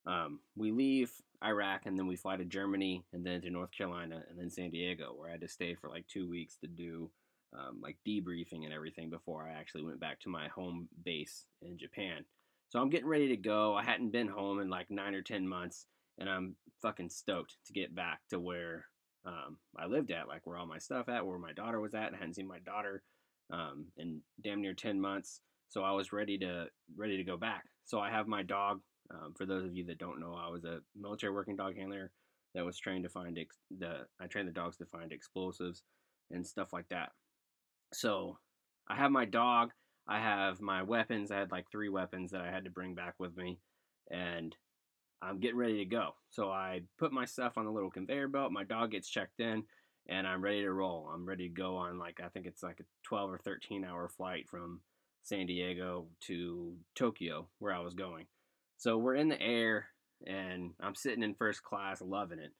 um, 0.08 0.40
we 0.56 0.72
leave 0.72 1.12
Iraq 1.44 1.82
and 1.84 1.98
then 1.98 2.06
we 2.06 2.16
fly 2.16 2.36
to 2.36 2.44
Germany 2.44 3.04
and 3.12 3.24
then 3.24 3.42
to 3.42 3.50
North 3.50 3.70
Carolina 3.70 4.22
and 4.28 4.38
then 4.38 4.50
San 4.50 4.70
Diego, 4.70 5.12
where 5.14 5.28
I 5.28 5.32
had 5.32 5.42
to 5.42 5.48
stay 5.48 5.74
for 5.74 5.90
like 5.90 6.06
two 6.08 6.28
weeks 6.28 6.56
to 6.62 6.66
do 6.66 7.10
um, 7.52 7.80
like 7.82 7.96
debriefing 8.06 8.64
and 8.64 8.72
everything 8.72 9.10
before 9.10 9.46
I 9.46 9.58
actually 9.58 9.84
went 9.84 10.00
back 10.00 10.20
to 10.20 10.30
my 10.30 10.48
home 10.48 10.88
base 11.04 11.44
in 11.62 11.78
Japan. 11.78 12.24
So 12.70 12.80
I'm 12.80 12.90
getting 12.90 13.06
ready 13.06 13.28
to 13.28 13.36
go. 13.36 13.74
I 13.74 13.84
hadn't 13.84 14.12
been 14.12 14.28
home 14.28 14.60
in 14.60 14.68
like 14.68 14.90
nine 14.90 15.14
or 15.14 15.22
10 15.22 15.46
months 15.46 15.86
and 16.18 16.28
I'm 16.28 16.56
fucking 16.82 17.10
stoked 17.10 17.56
to 17.66 17.72
get 17.72 17.94
back 17.94 18.20
to 18.30 18.40
where 18.40 18.86
um, 19.26 19.58
I 19.76 19.86
lived 19.86 20.10
at, 20.10 20.28
like 20.28 20.46
where 20.46 20.56
all 20.56 20.66
my 20.66 20.78
stuff 20.78 21.08
at, 21.08 21.26
where 21.26 21.38
my 21.38 21.52
daughter 21.52 21.80
was 21.80 21.94
at. 21.94 22.14
I 22.14 22.16
hadn't 22.16 22.34
seen 22.34 22.48
my 22.48 22.60
daughter 22.60 23.02
um, 23.52 23.86
in 23.96 24.20
damn 24.42 24.62
near 24.62 24.74
10 24.74 25.00
months. 25.00 25.40
So 25.68 25.82
I 25.82 25.92
was 25.92 26.12
ready 26.12 26.38
to 26.38 26.66
ready 26.96 27.18
to 27.18 27.24
go 27.24 27.36
back. 27.36 27.64
So 27.84 28.00
I 28.00 28.10
have 28.10 28.26
my 28.26 28.42
dog. 28.42 28.80
Um, 29.10 29.34
for 29.34 29.46
those 29.46 29.64
of 29.64 29.74
you 29.74 29.84
that 29.86 29.98
don't 29.98 30.20
know, 30.20 30.34
I 30.34 30.50
was 30.50 30.64
a 30.64 30.80
military 30.96 31.32
working 31.32 31.56
dog 31.56 31.76
handler 31.76 32.10
that 32.54 32.64
was 32.64 32.78
trained 32.78 33.04
to 33.04 33.10
find 33.10 33.38
ex- 33.38 33.58
the 33.78 34.06
I 34.20 34.26
trained 34.26 34.48
the 34.48 34.52
dogs 34.52 34.76
to 34.78 34.86
find 34.86 35.12
explosives 35.12 35.82
and 36.30 36.46
stuff 36.46 36.72
like 36.72 36.88
that. 36.88 37.10
So 37.92 38.38
I 38.88 38.96
have 38.96 39.10
my 39.10 39.24
dog. 39.24 39.70
I 40.06 40.18
have 40.18 40.60
my 40.60 40.82
weapons. 40.82 41.30
I 41.30 41.38
had 41.38 41.50
like 41.50 41.70
three 41.70 41.88
weapons 41.88 42.30
that 42.30 42.40
I 42.40 42.50
had 42.50 42.64
to 42.64 42.70
bring 42.70 42.94
back 42.94 43.14
with 43.18 43.36
me, 43.36 43.58
and 44.10 44.54
I'm 45.20 45.40
getting 45.40 45.58
ready 45.58 45.78
to 45.78 45.84
go. 45.84 46.12
So 46.30 46.50
I 46.50 46.82
put 46.98 47.12
my 47.12 47.24
stuff 47.24 47.58
on 47.58 47.64
the 47.64 47.70
little 47.70 47.90
conveyor 47.90 48.28
belt. 48.28 48.52
My 48.52 48.64
dog 48.64 48.92
gets 48.92 49.08
checked 49.08 49.40
in, 49.40 49.64
and 50.08 50.26
I'm 50.26 50.42
ready 50.42 50.62
to 50.62 50.72
roll. 50.72 51.10
I'm 51.12 51.26
ready 51.26 51.48
to 51.48 51.54
go 51.54 51.76
on 51.76 51.98
like 51.98 52.20
I 52.24 52.28
think 52.28 52.46
it's 52.46 52.62
like 52.62 52.80
a 52.80 52.84
12 53.04 53.32
or 53.32 53.38
13 53.38 53.84
hour 53.84 54.08
flight 54.08 54.48
from 54.48 54.80
San 55.22 55.46
Diego 55.46 56.06
to 56.22 56.74
Tokyo, 56.94 57.48
where 57.58 57.74
I 57.74 57.80
was 57.80 57.94
going. 57.94 58.26
So 58.78 58.96
we're 58.96 59.16
in 59.16 59.28
the 59.28 59.40
air, 59.42 59.88
and 60.24 60.70
I'm 60.80 60.94
sitting 60.94 61.24
in 61.24 61.34
first 61.34 61.62
class, 61.64 62.00
loving 62.00 62.38
it. 62.38 62.52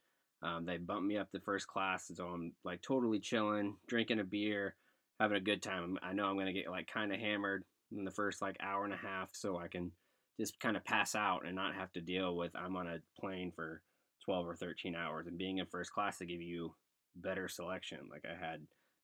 Um, 0.43 0.67
they 0.67 0.77
bumped 0.77 1.07
me 1.07 1.17
up 1.17 1.31
to 1.31 1.41
first 1.41 1.69
class, 1.69 2.11
so 2.13 2.27
I'm 2.27 2.53
like 2.65 2.83
totally 2.83 3.21
chilling, 3.21 3.77
drinking 3.87 4.21
a 4.21 4.25
beer, 4.25 4.75
having 5.21 5.37
a 5.37 5.41
good 5.41 5.63
time. 5.63 5.97
I 6.03 6.13
know 6.13 6.27
I'm 6.27 6.37
gonna 6.37 6.53
get 6.53 6.71
like 6.71 6.89
kind 6.93 7.13
of 7.13 7.21
hammered 7.21 7.65
in 7.97 8.05
the 8.05 8.11
first 8.11 8.43
like 8.43 8.57
hour 8.61 8.85
and 8.85 8.93
a 8.93 8.97
half, 8.97 9.31
so 9.33 9.59
I 9.59 9.69
can 9.69 9.93
just 10.39 10.59
kind 10.61 10.77
of 10.77 10.85
pass 10.85 11.15
out 11.15 11.47
and 11.47 11.55
not 11.55 11.75
have 11.75 11.93
to 11.93 12.01
deal 12.01 12.37
with 12.37 12.55
I'm 12.55 12.77
on 12.77 12.87
a 12.87 12.99
plane 13.21 13.53
for 13.55 13.83
12 14.25 14.47
or 14.47 14.57
13 14.57 14.95
hours 14.95 15.27
and 15.27 15.39
being 15.39 15.59
in 15.59 15.67
first 15.67 15.93
class 15.93 16.19
to 16.19 16.27
give 16.27 16.43
you 16.43 16.75
better 17.17 17.49
selection. 17.49 17.99
Like 18.11 18.25
I 18.25 18.39
had 18.39 18.61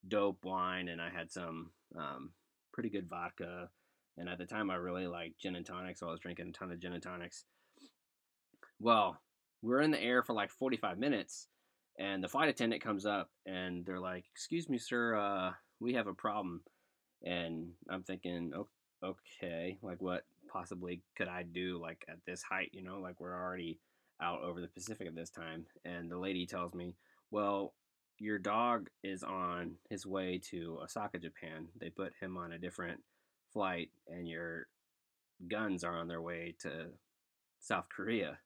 dope 0.06 0.44
wine 0.44 0.88
and 0.88 1.00
I 1.00 1.10
had 1.10 1.32
some 1.32 1.70
um, 1.96 2.30
pretty 2.72 2.90
good 2.90 3.08
vodka. 3.08 3.70
And 4.16 4.28
at 4.28 4.38
the 4.38 4.46
time, 4.46 4.70
I 4.70 4.76
really 4.76 5.06
liked 5.06 5.40
gin 5.40 5.56
and 5.56 5.66
tonics, 5.66 6.00
so 6.00 6.08
I 6.08 6.10
was 6.10 6.20
drinking 6.20 6.48
a 6.48 6.52
ton 6.52 6.70
of 6.70 6.78
gin 6.78 6.92
and 6.92 7.02
tonics. 7.02 7.44
Well, 8.78 9.20
we're 9.62 9.80
in 9.80 9.90
the 9.90 10.02
air 10.02 10.22
for 10.22 10.34
like 10.34 10.50
45 10.50 10.98
minutes, 10.98 11.48
and 11.98 12.22
the 12.22 12.28
flight 12.28 12.48
attendant 12.48 12.82
comes 12.82 13.06
up 13.06 13.30
and 13.46 13.84
they're 13.84 14.00
like, 14.00 14.24
"Excuse 14.30 14.68
me, 14.68 14.78
sir, 14.78 15.16
uh, 15.16 15.52
we 15.80 15.94
have 15.94 16.06
a 16.06 16.14
problem." 16.14 16.62
And 17.24 17.72
I'm 17.88 18.02
thinking, 18.02 18.52
okay, 19.02 19.78
like 19.82 20.00
what 20.00 20.24
possibly 20.52 21.02
could 21.16 21.28
I 21.28 21.42
do 21.42 21.80
like 21.80 22.04
at 22.08 22.18
this 22.26 22.42
height? 22.42 22.70
You 22.72 22.82
know, 22.82 23.00
like 23.00 23.20
we're 23.20 23.34
already 23.34 23.80
out 24.20 24.42
over 24.42 24.60
the 24.60 24.68
Pacific 24.68 25.06
at 25.06 25.14
this 25.14 25.30
time. 25.30 25.66
And 25.84 26.10
the 26.10 26.18
lady 26.18 26.46
tells 26.46 26.74
me, 26.74 26.96
well, 27.30 27.74
your 28.18 28.38
dog 28.38 28.88
is 29.02 29.22
on 29.22 29.76
his 29.90 30.06
way 30.06 30.40
to 30.50 30.78
Osaka, 30.82 31.18
Japan. 31.18 31.66
They 31.80 31.90
put 31.90 32.12
him 32.20 32.36
on 32.36 32.52
a 32.52 32.58
different 32.58 33.00
flight, 33.54 33.90
and 34.08 34.28
your 34.28 34.66
guns 35.48 35.84
are 35.84 35.96
on 35.96 36.08
their 36.08 36.20
way 36.20 36.54
to 36.60 36.88
South 37.60 37.88
Korea. 37.88 38.38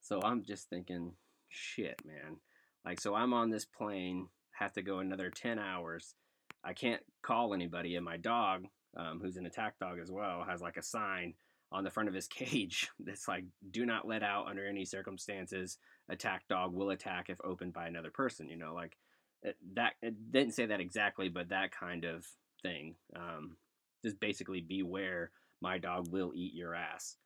So 0.00 0.20
I'm 0.22 0.42
just 0.42 0.70
thinking, 0.70 1.12
shit, 1.48 2.00
man. 2.06 2.36
Like, 2.84 3.00
so 3.00 3.14
I'm 3.14 3.32
on 3.34 3.50
this 3.50 3.64
plane, 3.64 4.28
have 4.52 4.72
to 4.74 4.82
go 4.82 4.98
another 4.98 5.30
10 5.30 5.58
hours. 5.58 6.14
I 6.62 6.72
can't 6.72 7.02
call 7.22 7.52
anybody, 7.52 7.96
and 7.96 8.04
my 8.04 8.16
dog, 8.16 8.64
um, 8.96 9.20
who's 9.20 9.36
an 9.36 9.46
attack 9.46 9.78
dog 9.78 9.98
as 9.98 10.10
well, 10.10 10.44
has 10.48 10.60
like 10.60 10.76
a 10.76 10.82
sign 10.82 11.34
on 11.72 11.84
the 11.84 11.90
front 11.90 12.08
of 12.08 12.14
his 12.14 12.28
cage 12.28 12.88
that's 13.00 13.28
like, 13.28 13.44
do 13.70 13.84
not 13.84 14.06
let 14.06 14.22
out 14.22 14.46
under 14.46 14.66
any 14.66 14.84
circumstances. 14.84 15.78
Attack 16.08 16.44
dog 16.48 16.72
will 16.72 16.90
attack 16.90 17.28
if 17.28 17.38
opened 17.42 17.72
by 17.72 17.86
another 17.86 18.10
person. 18.10 18.48
You 18.48 18.56
know, 18.56 18.74
like 18.74 18.96
it, 19.42 19.56
that. 19.74 19.94
It 20.02 20.32
didn't 20.32 20.52
say 20.52 20.66
that 20.66 20.80
exactly, 20.80 21.30
but 21.30 21.48
that 21.48 21.72
kind 21.72 22.04
of 22.04 22.26
thing. 22.62 22.96
Um, 23.16 23.56
just 24.04 24.20
basically 24.20 24.60
beware. 24.60 25.30
My 25.60 25.78
dog 25.78 26.12
will 26.12 26.32
eat 26.34 26.54
your 26.54 26.74
ass. 26.74 27.16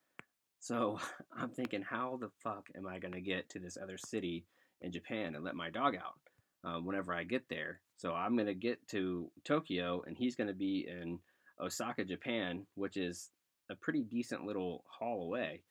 So 0.61 0.99
I'm 1.37 1.51
thinking, 1.51 1.83
how 1.83 2.19
the 2.21 2.31
fuck 2.43 2.69
am 2.77 2.87
I 2.87 2.99
gonna 2.99 3.21
get 3.21 3.49
to 3.51 3.59
this 3.59 3.77
other 3.81 3.99
city 3.99 4.47
in 4.81 4.93
Japan 4.93 5.35
and 5.35 5.45
let 5.45 5.57
my 5.57 5.71
dog 5.71 5.95
out 5.97 6.21
um, 6.65 6.87
whenever 6.87 7.13
I 7.13 7.25
get 7.25 7.49
there? 7.49 7.81
So 7.97 8.15
I'm 8.15 8.37
gonna 8.37 8.55
get 8.55 8.87
to 8.89 9.31
Tokyo, 9.45 10.03
and 10.07 10.17
he's 10.17 10.37
gonna 10.37 10.55
be 10.55 10.87
in 10.89 11.19
Osaka, 11.61 12.05
Japan, 12.05 12.67
which 12.75 12.97
is 12.97 13.31
a 13.71 13.75
pretty 13.75 14.03
decent 14.03 14.45
little 14.45 14.85
haul 14.87 15.25
away. 15.25 15.63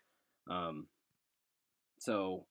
Um, 0.49 0.87
so 1.99 2.45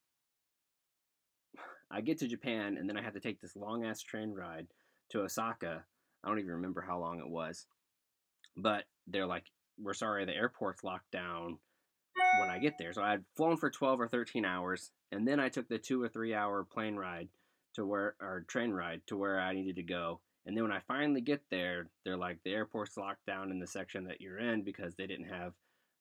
I 1.90 2.00
get 2.00 2.18
to 2.18 2.28
Japan, 2.28 2.76
and 2.78 2.88
then 2.88 2.96
I 2.96 3.02
have 3.02 3.14
to 3.14 3.20
take 3.20 3.40
this 3.40 3.56
long 3.56 3.84
ass 3.84 4.02
train 4.02 4.32
ride 4.32 4.66
to 5.10 5.20
Osaka. 5.20 5.84
I 6.24 6.28
don't 6.28 6.38
even 6.38 6.52
remember 6.52 6.80
how 6.80 6.98
long 6.98 7.20
it 7.20 7.28
was, 7.28 7.66
but 8.56 8.84
they're 9.06 9.26
like, 9.26 9.44
"We're 9.78 9.94
sorry, 9.94 10.24
the 10.24 10.34
airport's 10.34 10.84
locked 10.84 11.10
down." 11.10 11.58
When 12.40 12.50
I 12.50 12.58
get 12.58 12.78
there, 12.78 12.92
so 12.92 13.02
I 13.02 13.10
had 13.10 13.24
flown 13.36 13.56
for 13.56 13.70
twelve 13.70 14.00
or 14.00 14.08
thirteen 14.08 14.44
hours, 14.44 14.90
and 15.12 15.28
then 15.28 15.38
I 15.38 15.48
took 15.48 15.68
the 15.68 15.78
two 15.78 16.02
or 16.02 16.08
three 16.08 16.34
hour 16.34 16.64
plane 16.64 16.96
ride 16.96 17.28
to 17.74 17.86
where 17.86 18.14
or 18.20 18.44
train 18.48 18.70
ride 18.70 19.02
to 19.06 19.16
where 19.16 19.38
I 19.38 19.52
needed 19.52 19.76
to 19.76 19.82
go. 19.82 20.20
And 20.46 20.56
then 20.56 20.62
when 20.62 20.72
I 20.72 20.80
finally 20.86 21.20
get 21.20 21.42
there, 21.50 21.88
they're 22.04 22.16
like, 22.16 22.38
the 22.44 22.52
airport's 22.52 22.96
locked 22.96 23.26
down 23.26 23.50
in 23.50 23.58
the 23.58 23.66
section 23.66 24.04
that 24.04 24.20
you're 24.20 24.38
in 24.38 24.62
because 24.62 24.94
they 24.94 25.06
didn't 25.06 25.28
have 25.28 25.52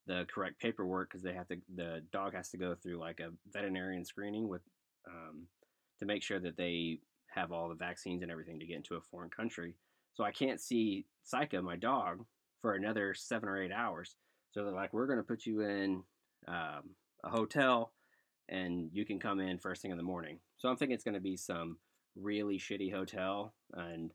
the 0.08 0.26
correct 0.34 0.60
paperwork 0.60 1.10
because 1.10 1.24
they 1.24 1.34
have 1.34 1.48
to, 1.48 1.58
the 1.76 2.04
dog 2.14 2.36
has 2.36 2.50
to 2.50 2.58
go 2.58 2.76
through 2.76 3.00
like 3.00 3.20
a 3.20 3.32
veterinarian 3.52 4.06
screening 4.06 4.48
with, 4.48 4.62
um, 5.08 5.48
to 6.00 6.06
make 6.06 6.22
sure 6.22 6.40
that 6.40 6.58
they 6.58 7.00
have 7.34 7.52
all 7.52 7.70
the 7.70 7.76
vaccines 7.76 8.22
and 8.22 8.32
everything 8.32 8.60
to 8.60 8.68
get 8.68 8.78
into 8.78 8.96
a 8.96 9.02
foreign 9.02 9.32
country. 9.32 9.74
So 10.14 10.24
I 10.24 10.32
can't 10.32 10.62
see 10.62 11.08
Saika, 11.26 11.62
my 11.64 11.76
dog, 11.76 12.24
for 12.66 12.74
another 12.74 13.14
seven 13.14 13.48
or 13.48 13.62
eight 13.62 13.72
hours. 13.72 14.16
So 14.50 14.64
they're 14.64 14.74
like, 14.74 14.92
we're 14.92 15.06
going 15.06 15.20
to 15.20 15.24
put 15.24 15.46
you 15.46 15.62
in 15.62 16.02
um, 16.48 16.96
a 17.24 17.30
hotel 17.30 17.94
and 18.50 18.90
you 18.92 19.06
can 19.06 19.20
come 19.20 19.40
in 19.40 19.60
first 19.60 19.84
thing 19.84 19.92
in 19.92 19.98
the 19.98 20.04
morning. 20.04 20.40
So 20.58 20.68
I'm 20.68 20.76
thinking 20.76 20.96
it's 20.96 21.04
going 21.04 21.14
to 21.14 21.20
be 21.20 21.38
some 21.38 21.78
really 22.16 22.58
shitty 22.58 22.92
hotel 22.92 23.54
and 23.74 24.10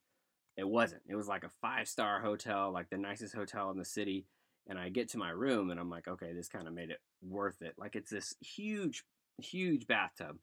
it 0.57 0.67
wasn't. 0.69 1.03
It 1.09 1.15
was 1.15 1.29
like 1.29 1.45
a 1.45 1.51
five 1.63 1.87
star 1.87 2.21
hotel, 2.21 2.73
like 2.73 2.91
the 2.91 2.99
nicest 2.99 3.37
hotel 3.37 3.71
in 3.71 3.79
the 3.79 3.85
city. 3.85 4.27
And 4.69 4.81
I 4.81 4.89
get 4.89 5.09
to 5.11 5.19
my 5.19 5.31
room 5.31 5.71
and 5.71 5.79
I'm 5.79 5.89
like, 5.89 6.09
okay, 6.09 6.33
this 6.33 6.49
kind 6.49 6.67
of 6.67 6.75
made 6.75 6.91
it 6.91 6.99
worth 7.23 7.63
it. 7.63 7.75
Like 7.79 7.95
it's 7.95 8.11
this 8.11 8.35
huge, 8.41 9.05
huge 9.39 9.87
bathtub 9.87 10.39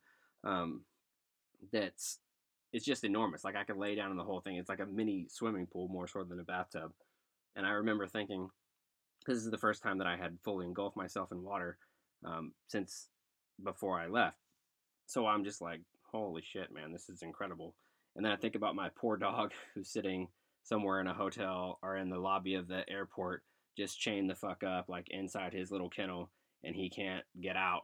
um, 0.46 0.84
that's 1.74 2.20
it's 2.72 2.86
just 2.86 3.04
enormous. 3.04 3.44
Like 3.44 3.58
I 3.58 3.66
could 3.66 3.78
lay 3.78 3.96
down 3.96 4.12
in 4.12 4.18
the 4.18 4.24
whole 4.24 4.40
thing. 4.40 4.56
It's 4.56 4.70
like 4.70 4.80
a 4.80 4.86
mini 4.86 5.28
swimming 5.30 5.68
pool 5.68 5.90
more 5.90 6.08
so 6.08 6.24
than 6.24 6.40
a 6.40 6.44
bathtub. 6.44 6.94
And 7.58 7.66
I 7.66 7.72
remember 7.72 8.08
thinking, 8.08 8.50
this 9.26 9.38
is 9.38 9.50
the 9.50 9.58
first 9.58 9.84
time 9.84 9.98
that 9.98 10.08
I 10.08 10.16
had 10.16 10.38
fully 10.44 10.66
engulfed 10.66 10.96
myself 10.96 11.32
in 11.32 11.44
water 11.44 11.78
um, 12.24 12.54
since 12.68 13.10
before 13.62 14.00
I 14.00 14.08
left. 14.08 14.38
So 15.08 15.26
I'm 15.26 15.44
just 15.44 15.60
like, 15.60 15.82
holy 16.12 16.44
shit, 16.44 16.72
man, 16.72 16.94
this 16.94 17.10
is 17.10 17.24
incredible. 17.24 17.74
And 18.16 18.24
then 18.24 18.32
I 18.32 18.36
think 18.36 18.56
about 18.56 18.76
my 18.76 18.90
poor 18.96 19.18
dog 19.18 19.52
who's 19.74 19.90
sitting 19.90 20.28
somewhere 20.64 21.02
in 21.02 21.08
a 21.08 21.14
hotel 21.14 21.80
or 21.82 21.98
in 21.98 22.10
the 22.10 22.20
lobby 22.20 22.56
of 22.56 22.68
the 22.68 22.88
airport, 22.90 23.44
just 23.76 24.00
chained 24.00 24.30
the 24.30 24.36
fuck 24.36 24.64
up, 24.64 24.88
like 24.88 25.08
inside 25.10 25.54
his 25.54 25.72
little 25.72 25.90
kennel, 25.90 26.30
and 26.64 26.76
he 26.76 26.90
can't 26.90 27.24
get 27.42 27.56
out. 27.56 27.84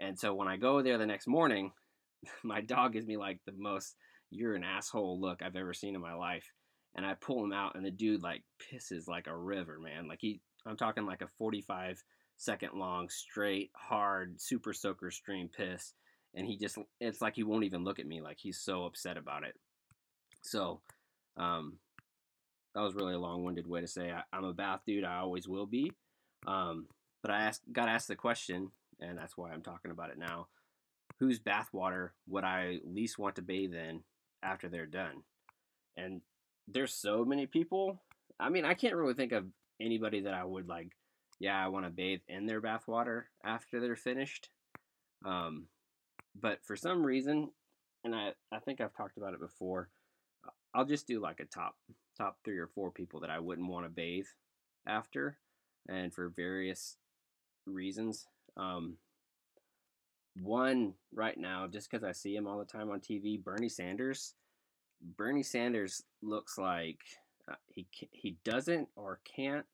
And 0.00 0.18
so 0.18 0.34
when 0.34 0.48
I 0.48 0.56
go 0.56 0.82
there 0.82 0.98
the 0.98 1.06
next 1.06 1.26
morning, 1.26 1.72
my 2.44 2.60
dog 2.60 2.92
gives 2.92 3.06
me 3.06 3.16
like 3.16 3.40
the 3.46 3.54
most 3.56 3.96
you're 4.30 4.54
an 4.54 4.64
asshole 4.64 5.20
look 5.20 5.42
I've 5.42 5.56
ever 5.56 5.74
seen 5.74 5.94
in 5.94 6.00
my 6.00 6.14
life. 6.14 6.52
And 6.94 7.06
I 7.06 7.14
pull 7.14 7.42
him 7.42 7.52
out, 7.52 7.74
and 7.74 7.84
the 7.84 7.90
dude 7.90 8.22
like 8.22 8.42
pisses 8.60 9.08
like 9.08 9.26
a 9.26 9.36
river, 9.36 9.78
man. 9.78 10.08
Like 10.08 10.18
he, 10.20 10.40
I'm 10.66 10.76
talking 10.76 11.06
like 11.06 11.22
a 11.22 11.28
45 11.38 12.02
second 12.36 12.70
long, 12.74 13.08
straight, 13.08 13.70
hard, 13.74 14.40
super 14.40 14.72
soaker 14.72 15.10
stream 15.10 15.48
piss 15.48 15.94
and 16.34 16.46
he 16.46 16.56
just 16.56 16.78
it's 16.98 17.20
like 17.20 17.36
he 17.36 17.42
won't 17.42 17.64
even 17.64 17.84
look 17.84 17.98
at 17.98 18.06
me 18.06 18.22
like 18.22 18.38
he's 18.40 18.58
so 18.58 18.84
upset 18.84 19.18
about 19.18 19.44
it 19.44 19.54
so 20.40 20.80
um 21.36 21.74
that 22.74 22.80
was 22.80 22.94
really 22.94 23.12
a 23.12 23.18
long-winded 23.18 23.66
way 23.66 23.82
to 23.82 23.86
say 23.86 24.10
I, 24.10 24.22
am 24.34 24.44
a 24.44 24.54
bath 24.54 24.80
dude 24.86 25.04
i 25.04 25.18
always 25.18 25.46
will 25.46 25.66
be 25.66 25.92
um 26.46 26.86
but 27.20 27.30
i 27.30 27.42
asked 27.42 27.70
got 27.70 27.90
asked 27.90 28.08
the 28.08 28.16
question 28.16 28.70
and 28.98 29.18
that's 29.18 29.36
why 29.36 29.52
i'm 29.52 29.60
talking 29.60 29.90
about 29.90 30.08
it 30.08 30.16
now 30.16 30.46
whose 31.22 31.38
bathwater 31.38 32.10
would 32.26 32.42
I 32.42 32.80
least 32.84 33.16
want 33.16 33.36
to 33.36 33.42
bathe 33.42 33.74
in 33.74 34.00
after 34.42 34.68
they're 34.68 34.86
done? 34.86 35.22
And 35.96 36.20
there's 36.68 36.94
so 36.94 37.24
many 37.24 37.46
people. 37.46 38.00
I 38.38 38.48
mean, 38.48 38.64
I 38.64 38.74
can't 38.74 38.94
really 38.94 39.14
think 39.14 39.32
of 39.32 39.46
anybody 39.80 40.20
that 40.20 40.34
I 40.34 40.44
would 40.44 40.68
like. 40.68 40.92
Yeah, 41.38 41.62
I 41.62 41.68
want 41.68 41.86
to 41.86 41.90
bathe 41.90 42.20
in 42.28 42.46
their 42.46 42.60
bathwater 42.60 43.24
after 43.44 43.80
they're 43.80 43.96
finished. 43.96 44.48
Um, 45.24 45.66
but 46.40 46.64
for 46.64 46.76
some 46.76 47.04
reason, 47.04 47.50
and 48.04 48.14
I 48.14 48.32
I 48.50 48.58
think 48.58 48.80
I've 48.80 48.94
talked 48.94 49.16
about 49.16 49.34
it 49.34 49.40
before. 49.40 49.88
I'll 50.74 50.84
just 50.84 51.06
do 51.06 51.20
like 51.20 51.40
a 51.40 51.44
top 51.44 51.76
top 52.16 52.38
three 52.44 52.58
or 52.58 52.68
four 52.68 52.90
people 52.90 53.20
that 53.20 53.30
I 53.30 53.38
wouldn't 53.38 53.68
want 53.68 53.86
to 53.86 53.90
bathe 53.90 54.26
after, 54.86 55.38
and 55.88 56.12
for 56.12 56.28
various 56.28 56.96
reasons. 57.66 58.26
Um, 58.56 58.96
one 60.40 60.94
right 61.14 61.36
now, 61.38 61.66
just 61.66 61.90
because 61.90 62.04
I 62.04 62.12
see 62.12 62.34
him 62.34 62.46
all 62.46 62.58
the 62.58 62.64
time 62.64 62.90
on 62.90 63.00
TV, 63.00 63.42
Bernie 63.42 63.68
Sanders. 63.68 64.34
Bernie 65.02 65.42
Sanders 65.42 66.02
looks 66.22 66.58
like 66.58 66.98
uh, 67.50 67.54
he 67.66 67.86
he 68.12 68.36
doesn't 68.44 68.88
or 68.96 69.20
can't 69.24 69.66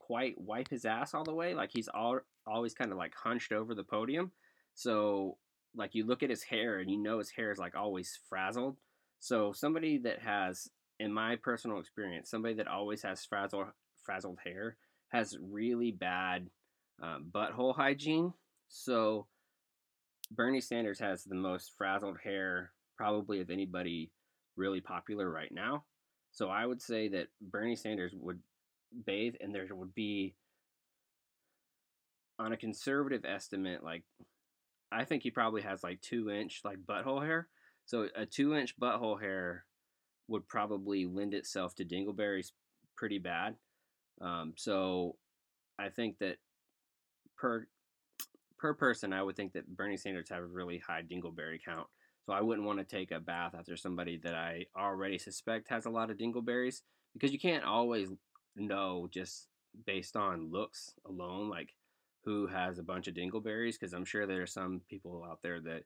quite 0.00 0.40
wipe 0.40 0.68
his 0.68 0.84
ass 0.84 1.14
all 1.14 1.24
the 1.24 1.34
way. 1.34 1.54
Like 1.54 1.70
he's 1.72 1.88
all, 1.88 2.20
always 2.46 2.74
kind 2.74 2.90
of 2.90 2.98
like 2.98 3.14
hunched 3.14 3.52
over 3.52 3.74
the 3.74 3.84
podium. 3.84 4.32
So 4.74 5.36
like 5.74 5.94
you 5.94 6.04
look 6.04 6.22
at 6.22 6.30
his 6.30 6.42
hair 6.42 6.78
and 6.78 6.90
you 6.90 6.96
know 6.96 7.18
his 7.18 7.30
hair 7.30 7.52
is 7.52 7.58
like 7.58 7.76
always 7.76 8.18
frazzled. 8.28 8.76
So 9.20 9.52
somebody 9.52 9.98
that 9.98 10.20
has, 10.20 10.68
in 10.98 11.12
my 11.12 11.36
personal 11.36 11.78
experience, 11.78 12.30
somebody 12.30 12.54
that 12.54 12.66
always 12.66 13.02
has 13.02 13.24
frazzled 13.24 13.66
frazzled 14.02 14.38
hair 14.42 14.76
has 15.08 15.36
really 15.40 15.92
bad 15.92 16.48
um, 17.02 17.26
butthole 17.30 17.76
hygiene. 17.76 18.32
So 18.68 19.26
Bernie 20.30 20.60
Sanders 20.60 20.98
has 21.00 21.24
the 21.24 21.34
most 21.34 21.72
frazzled 21.76 22.18
hair 22.22 22.72
probably 22.96 23.40
of 23.40 23.50
anybody 23.50 24.10
really 24.60 24.80
popular 24.80 25.30
right 25.30 25.50
now. 25.50 25.84
So 26.32 26.48
I 26.48 26.66
would 26.66 26.80
say 26.80 27.08
that 27.08 27.28
Bernie 27.40 27.74
Sanders 27.74 28.12
would 28.14 28.38
bathe 29.06 29.34
and 29.40 29.54
there 29.54 29.66
would 29.70 29.94
be 29.94 30.34
on 32.38 32.52
a 32.52 32.56
conservative 32.56 33.24
estimate 33.24 33.84
like 33.84 34.02
I 34.92 35.04
think 35.04 35.22
he 35.22 35.30
probably 35.30 35.62
has 35.62 35.84
like 35.84 36.00
2 36.00 36.30
inch 36.30 36.62
like 36.64 36.78
butthole 36.78 37.24
hair. 37.24 37.48
So 37.86 38.08
a 38.16 38.26
2 38.26 38.54
inch 38.54 38.78
butthole 38.78 39.20
hair 39.20 39.64
would 40.28 40.48
probably 40.48 41.06
lend 41.06 41.34
itself 41.34 41.74
to 41.76 41.84
dingleberries 41.84 42.52
pretty 42.96 43.18
bad. 43.18 43.56
Um, 44.20 44.54
so 44.56 45.16
I 45.78 45.88
think 45.88 46.18
that 46.18 46.36
per 47.36 47.66
per 48.58 48.74
person, 48.74 49.12
I 49.12 49.22
would 49.22 49.36
think 49.36 49.52
that 49.54 49.76
Bernie 49.76 49.96
Sanders 49.96 50.28
have 50.28 50.42
a 50.42 50.46
really 50.46 50.78
high 50.78 51.02
dingleberry 51.02 51.58
count. 51.64 51.86
So 52.26 52.32
I 52.32 52.40
wouldn't 52.40 52.66
want 52.66 52.78
to 52.78 52.84
take 52.84 53.10
a 53.10 53.20
bath 53.20 53.54
after 53.58 53.76
somebody 53.76 54.18
that 54.18 54.34
I 54.34 54.66
already 54.76 55.18
suspect 55.18 55.68
has 55.68 55.86
a 55.86 55.90
lot 55.90 56.10
of 56.10 56.18
dingleberries 56.18 56.82
because 57.14 57.32
you 57.32 57.38
can't 57.38 57.64
always 57.64 58.10
know 58.56 59.08
just 59.10 59.48
based 59.86 60.16
on 60.16 60.50
looks 60.50 60.92
alone, 61.06 61.48
like 61.48 61.74
who 62.24 62.46
has 62.46 62.78
a 62.78 62.82
bunch 62.82 63.08
of 63.08 63.14
dingleberries. 63.14 63.78
Because 63.78 63.92
I'm 63.92 64.04
sure 64.04 64.26
there 64.26 64.42
are 64.42 64.46
some 64.46 64.82
people 64.88 65.26
out 65.28 65.40
there 65.42 65.60
that 65.60 65.84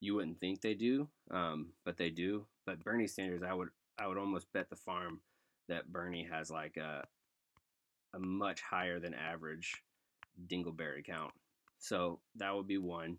you 0.00 0.14
wouldn't 0.14 0.40
think 0.40 0.60
they 0.60 0.74
do, 0.74 1.08
um, 1.30 1.68
but 1.84 1.96
they 1.96 2.10
do. 2.10 2.46
But 2.66 2.82
Bernie 2.84 3.06
Sanders, 3.06 3.42
I 3.42 3.54
would 3.54 3.68
I 3.98 4.06
would 4.06 4.18
almost 4.18 4.52
bet 4.52 4.68
the 4.68 4.76
farm 4.76 5.20
that 5.68 5.92
Bernie 5.92 6.28
has 6.30 6.50
like 6.50 6.76
a 6.76 7.06
a 8.14 8.18
much 8.18 8.60
higher 8.60 8.98
than 8.98 9.14
average 9.14 9.82
dingleberry 10.48 11.04
count. 11.04 11.32
So 11.78 12.20
that 12.36 12.54
would 12.54 12.66
be 12.66 12.78
one. 12.78 13.18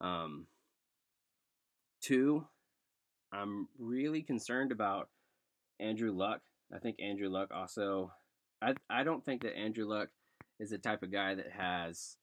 Um, 0.00 0.46
two, 2.02 2.46
I'm 3.32 3.68
really 3.78 4.22
concerned 4.22 4.72
about 4.72 5.08
Andrew 5.80 6.12
Luck. 6.12 6.40
I 6.74 6.78
think 6.78 6.96
Andrew 7.00 7.28
Luck 7.28 7.50
also. 7.54 8.12
I 8.60 8.74
I 8.90 9.04
don't 9.04 9.24
think 9.24 9.42
that 9.42 9.56
Andrew 9.56 9.86
Luck 9.86 10.08
is 10.60 10.70
the 10.70 10.78
type 10.78 11.02
of 11.02 11.12
guy 11.12 11.34
that 11.34 11.50
has 11.50 12.16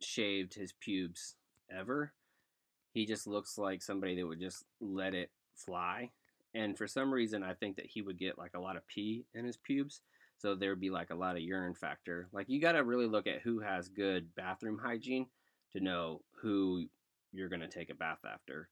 shaved 0.00 0.54
his 0.54 0.72
pubes 0.72 1.36
ever. 1.70 2.12
He 2.92 3.06
just 3.06 3.26
looks 3.26 3.58
like 3.58 3.82
somebody 3.82 4.16
that 4.16 4.26
would 4.26 4.40
just 4.40 4.64
let 4.80 5.14
it 5.14 5.30
fly. 5.54 6.10
And 6.54 6.76
for 6.76 6.88
some 6.88 7.12
reason, 7.12 7.42
I 7.44 7.54
think 7.54 7.76
that 7.76 7.86
he 7.86 8.02
would 8.02 8.18
get 8.18 8.38
like 8.38 8.54
a 8.54 8.60
lot 8.60 8.76
of 8.76 8.86
pee 8.88 9.24
in 9.34 9.44
his 9.44 9.56
pubes. 9.56 10.00
So 10.38 10.54
there 10.54 10.70
would 10.70 10.80
be 10.80 10.90
like 10.90 11.10
a 11.10 11.14
lot 11.14 11.36
of 11.36 11.42
urine 11.42 11.74
factor. 11.74 12.28
Like 12.32 12.48
you 12.48 12.60
got 12.60 12.72
to 12.72 12.82
really 12.82 13.06
look 13.06 13.26
at 13.26 13.42
who 13.42 13.60
has 13.60 13.88
good 13.88 14.34
bathroom 14.34 14.80
hygiene 14.82 15.26
to 15.72 15.80
know 15.80 16.22
who 16.40 16.86
you're 17.32 17.48
going 17.48 17.60
to 17.60 17.68
take 17.68 17.90
a 17.90 17.94
bath 17.94 18.20
after. 18.30 18.68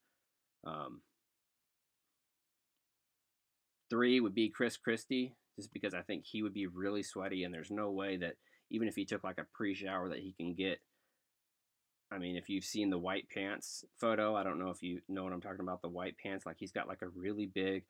Um, 0.66 1.00
three 3.90 4.20
would 4.20 4.34
be 4.34 4.48
Chris 4.48 4.76
Christie, 4.76 5.34
just 5.56 5.72
because 5.72 5.94
I 5.94 6.02
think 6.02 6.24
he 6.24 6.42
would 6.42 6.54
be 6.54 6.66
really 6.66 7.02
sweaty, 7.02 7.44
and 7.44 7.52
there's 7.52 7.70
no 7.70 7.90
way 7.90 8.16
that 8.18 8.34
even 8.70 8.88
if 8.88 8.94
he 8.94 9.04
took 9.04 9.24
like 9.24 9.38
a 9.38 9.46
pre-shower 9.54 10.08
that 10.08 10.18
he 10.18 10.32
can 10.32 10.54
get. 10.54 10.78
I 12.10 12.18
mean, 12.18 12.36
if 12.36 12.48
you've 12.48 12.64
seen 12.64 12.88
the 12.88 12.98
white 12.98 13.28
pants 13.28 13.84
photo, 14.00 14.34
I 14.34 14.42
don't 14.42 14.58
know 14.58 14.70
if 14.70 14.82
you 14.82 15.00
know 15.08 15.24
what 15.24 15.32
I'm 15.32 15.42
talking 15.42 15.60
about. 15.60 15.82
The 15.82 15.88
white 15.88 16.16
pants, 16.16 16.46
like 16.46 16.56
he's 16.58 16.72
got 16.72 16.88
like 16.88 17.02
a 17.02 17.08
really 17.08 17.46
big. 17.46 17.84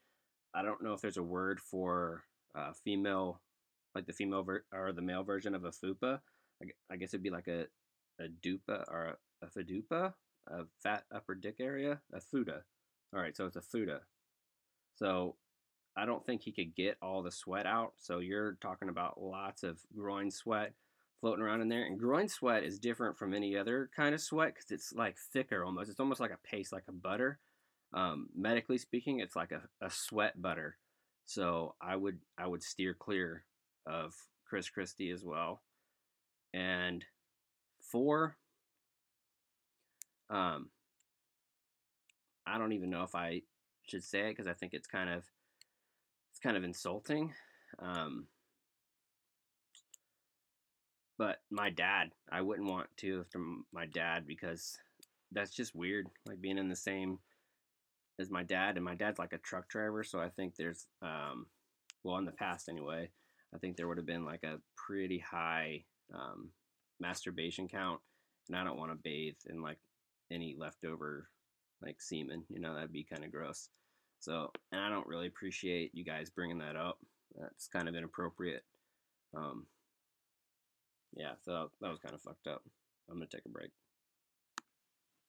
I 0.55 0.63
don't 0.63 0.83
know 0.83 0.93
if 0.93 1.01
there's 1.01 1.19
a 1.19 1.23
word 1.23 1.61
for 1.61 2.25
uh, 2.57 2.73
female 2.85 3.41
like 3.95 4.07
the 4.07 4.13
female 4.13 4.43
ver- 4.43 4.65
or 4.73 4.93
the 4.93 5.03
male 5.03 5.25
version 5.25 5.55
of 5.55 5.65
a 5.65 5.71
fupa. 5.71 6.21
I, 6.91 6.97
guess 6.97 7.11
it'd 7.11 7.23
be 7.23 7.31
like 7.31 7.49
a 7.49 7.67
a 8.21 8.29
dupa 8.45 8.85
or 8.89 9.17
a, 9.43 9.47
a 9.47 9.49
a 10.51 10.65
fat 10.83 11.05
upper 11.15 11.35
dick 11.35 11.57
area, 11.61 12.01
a 12.13 12.21
fuda. 12.21 12.63
All 13.15 13.21
right, 13.21 13.37
so 13.37 13.47
it's 13.47 13.57
a 13.57 13.63
fuda. 13.63 14.01
So 14.97 15.37
I 15.97 16.07
don't 16.07 16.25
think 16.25 16.43
he 16.43 16.53
could 16.53 16.75
get 16.75 16.97
all 17.03 17.23
the 17.23 17.31
sweat 17.31 17.67
out. 17.67 17.93
So 17.99 18.19
you're 18.19 18.57
talking 18.61 18.89
about 18.89 19.21
lots 19.21 19.63
of 19.63 19.79
groin 19.97 20.31
sweat 20.31 20.73
floating 21.21 21.45
around 21.45 21.61
in 21.61 21.69
there. 21.69 21.85
And 21.85 21.99
groin 21.99 22.29
sweat 22.29 22.65
is 22.65 22.79
different 22.79 23.19
from 23.19 23.35
any 23.35 23.57
other 23.57 23.91
kind 23.97 24.15
of 24.15 24.21
sweat 24.21 24.55
because 24.55 24.71
it's 24.71 24.93
like 24.93 25.17
thicker 25.33 25.65
almost. 25.65 25.91
It's 25.91 26.01
almost 26.01 26.21
like 26.21 26.31
a 26.31 26.49
paste, 26.49 26.73
like 26.73 26.85
a 26.89 26.93
butter. 26.93 27.39
Um, 27.95 28.29
medically 28.35 28.79
speaking, 28.79 29.21
it's 29.21 29.37
like 29.37 29.53
a, 29.53 29.63
a 29.85 29.91
sweat 29.91 30.41
butter. 30.41 30.77
So 31.27 31.75
I 31.81 31.97
would 31.97 32.19
I 32.39 32.47
would 32.47 32.63
steer 32.63 32.95
clear 32.95 33.45
of 33.87 34.15
Chris 34.47 34.69
Christie 34.71 35.11
as 35.11 35.25
well. 35.25 35.63
And 36.55 37.05
four, 37.81 38.37
um, 40.31 40.71
I 42.47 42.59
don't 42.59 42.73
even 42.73 42.91
know 42.91 43.03
if 43.03 43.15
I 43.15 43.43
should 43.87 44.05
say 44.05 44.21
it 44.21 44.31
because 44.31 44.47
I 44.47 44.55
think 44.55 44.75
it's 44.75 44.87
kind 44.87 45.11
of 45.11 45.25
it's 46.31 46.41
kind 46.41 46.57
of 46.57 46.65
insulting. 46.65 47.35
Um, 47.79 48.27
but 51.19 51.39
my 51.51 51.71
dad, 51.71 52.11
I 52.31 52.43
wouldn't 52.43 52.69
want 52.69 52.89
to 52.99 53.21
after 53.21 53.41
my 53.73 53.87
dad 53.87 54.27
because 54.27 54.79
that's 55.33 55.51
just 55.51 55.75
weird. 55.75 56.07
Like 56.27 56.41
being 56.41 56.59
in 56.59 56.69
the 56.69 56.77
same 56.77 57.19
as 58.21 58.31
my 58.31 58.43
dad, 58.43 58.77
and 58.77 58.85
my 58.85 58.95
dad's 58.95 59.19
like 59.19 59.33
a 59.33 59.39
truck 59.39 59.69
driver, 59.69 60.03
so 60.03 60.21
I 60.21 60.29
think 60.29 60.57
there's, 60.57 60.87
um, 61.03 61.47
well, 62.03 62.19
in 62.19 62.25
the 62.25 62.33
past 62.33 62.69
anyway, 62.69 63.11
I 63.55 63.59
think 63.59 63.77
there 63.77 63.89
would 63.89 63.97
have 63.97 64.07
been 64.07 64.25
like 64.25 64.43
a 64.43 64.61
pretty 64.77 65.19
high 65.19 65.85
um, 66.15 66.51
masturbation 67.01 67.69
count, 67.69 68.01
and 68.49 68.57
I 68.57 68.65
don't 68.65 68.79
want 68.79 68.93
to 68.93 68.99
bathe 69.03 69.37
in 69.49 69.63
like 69.63 69.79
any 70.31 70.57
leftover 70.59 71.29
like 71.83 72.01
semen. 72.01 72.45
You 72.49 72.61
know, 72.61 72.75
that'd 72.75 72.93
be 72.93 73.05
kind 73.05 73.25
of 73.25 73.33
gross. 73.33 73.69
So, 74.21 74.51
and 74.73 74.81
I 74.81 74.89
don't 74.89 75.07
really 75.07 75.29
appreciate 75.29 75.93
you 75.95 76.05
guys 76.05 76.31
bringing 76.31 76.59
that 76.59 76.77
up. 76.77 76.99
That's 77.39 77.69
kind 77.69 77.89
of 77.89 77.95
inappropriate. 77.95 78.65
Um, 79.37 79.67
yeah, 81.15 81.33
so 81.45 81.71
that 81.81 81.91
was 81.91 82.01
kind 82.01 82.15
of 82.15 82.21
fucked 82.21 82.47
up. 82.47 82.63
I'm 83.09 83.17
gonna 83.17 83.27
take 83.27 83.47
a 83.47 83.51
break. 83.51 83.71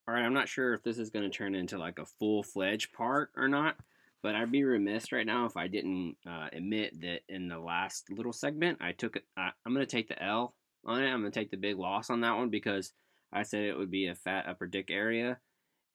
All 0.07 0.15
right, 0.15 0.25
I'm 0.25 0.33
not 0.33 0.49
sure 0.49 0.73
if 0.73 0.83
this 0.83 0.97
is 0.97 1.09
gonna 1.09 1.29
turn 1.29 1.55
into 1.55 1.77
like 1.77 1.99
a 1.99 2.05
full 2.05 2.43
fledged 2.43 2.93
part 2.93 3.29
or 3.35 3.47
not. 3.47 3.75
But 4.21 4.35
I'd 4.35 4.51
be 4.51 4.65
remiss 4.65 5.13
right 5.13 5.25
now 5.25 5.45
if 5.45 5.55
I 5.55 5.67
didn't 5.67 6.17
uh, 6.27 6.47
admit 6.51 6.99
that 7.01 7.21
in 7.29 7.47
the 7.47 7.57
last 7.57 8.09
little 8.09 8.33
segment, 8.33 8.79
I 8.81 8.91
took. 8.91 9.17
I'm 9.37 9.75
to 9.75 9.85
take 9.85 10.09
the 10.09 10.21
L 10.21 10.55
on 10.85 11.01
it. 11.01 11.09
I'm 11.09 11.23
to 11.23 11.31
take 11.31 11.51
the 11.51 11.57
big 11.57 11.77
loss 11.77 12.09
on 12.09 12.21
that 12.21 12.35
one 12.35 12.49
because 12.49 12.91
I 13.31 13.43
said 13.43 13.63
it 13.63 13.77
would 13.77 13.91
be 13.91 14.07
a 14.07 14.15
fat 14.15 14.45
upper 14.47 14.67
dick 14.67 14.89
area, 14.89 15.39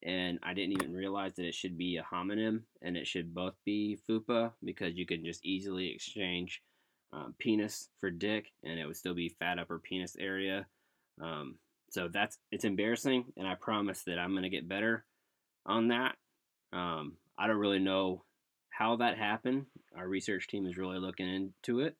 and 0.04 0.38
I 0.42 0.54
didn't 0.54 0.82
even 0.82 0.92
realize 0.92 1.34
that 1.34 1.46
it 1.46 1.54
should 1.54 1.78
be 1.78 1.96
a 1.96 2.14
homonym 2.14 2.62
and 2.82 2.96
it 2.96 3.06
should 3.06 3.34
both 3.34 3.54
be 3.64 3.98
fupa 4.08 4.52
because 4.62 4.94
you 4.94 5.06
can 5.06 5.24
just 5.24 5.44
easily 5.44 5.90
exchange 5.90 6.62
um, 7.12 7.34
penis 7.38 7.88
for 8.00 8.10
dick 8.10 8.52
and 8.62 8.78
it 8.78 8.86
would 8.86 8.96
still 8.96 9.14
be 9.14 9.34
fat 9.38 9.58
upper 9.58 9.78
penis 9.78 10.16
area. 10.18 10.66
Um, 11.22 11.56
so 11.90 12.08
that's 12.12 12.38
it's 12.50 12.64
embarrassing, 12.64 13.26
and 13.36 13.46
I 13.46 13.54
promise 13.54 14.02
that 14.04 14.18
I'm 14.18 14.36
to 14.36 14.48
get 14.48 14.68
better 14.68 15.04
on 15.64 15.88
that. 15.88 16.16
Um, 16.72 17.14
I 17.38 17.46
don't 17.46 17.56
really 17.56 17.78
know 17.78 18.24
how 18.70 18.96
that 18.96 19.16
happened. 19.16 19.66
Our 19.96 20.08
research 20.08 20.48
team 20.48 20.66
is 20.66 20.76
really 20.76 20.98
looking 20.98 21.28
into 21.28 21.80
it, 21.80 21.96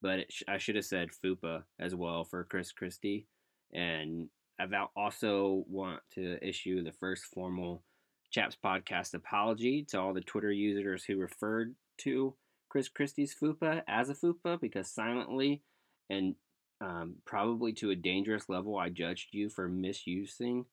but 0.00 0.20
it 0.20 0.32
sh- 0.32 0.44
I 0.46 0.58
should 0.58 0.76
have 0.76 0.84
said 0.84 1.08
FUPA 1.10 1.64
as 1.80 1.94
well 1.94 2.24
for 2.24 2.44
Chris 2.44 2.70
Christie, 2.70 3.26
and 3.72 4.28
I've 4.62 4.72
also 4.94 5.64
want 5.68 6.00
to 6.14 6.38
issue 6.46 6.82
the 6.82 6.92
first 6.92 7.24
formal 7.24 7.82
Chaps 8.30 8.56
podcast 8.64 9.12
apology 9.12 9.84
to 9.90 10.00
all 10.00 10.14
the 10.14 10.20
Twitter 10.20 10.52
users 10.52 11.04
who 11.04 11.16
referred 11.16 11.74
to 11.98 12.34
Chris 12.68 12.88
Christie's 12.88 13.34
FUPA 13.34 13.82
as 13.88 14.08
a 14.08 14.14
FUPA 14.14 14.60
because 14.60 14.88
silently 14.88 15.62
and 16.08 16.36
um, 16.80 17.16
probably 17.24 17.72
to 17.74 17.90
a 17.90 17.96
dangerous 17.96 18.48
level, 18.48 18.78
I 18.78 18.88
judged 18.88 19.28
you 19.32 19.50
for 19.50 19.68
misusing 19.68 20.66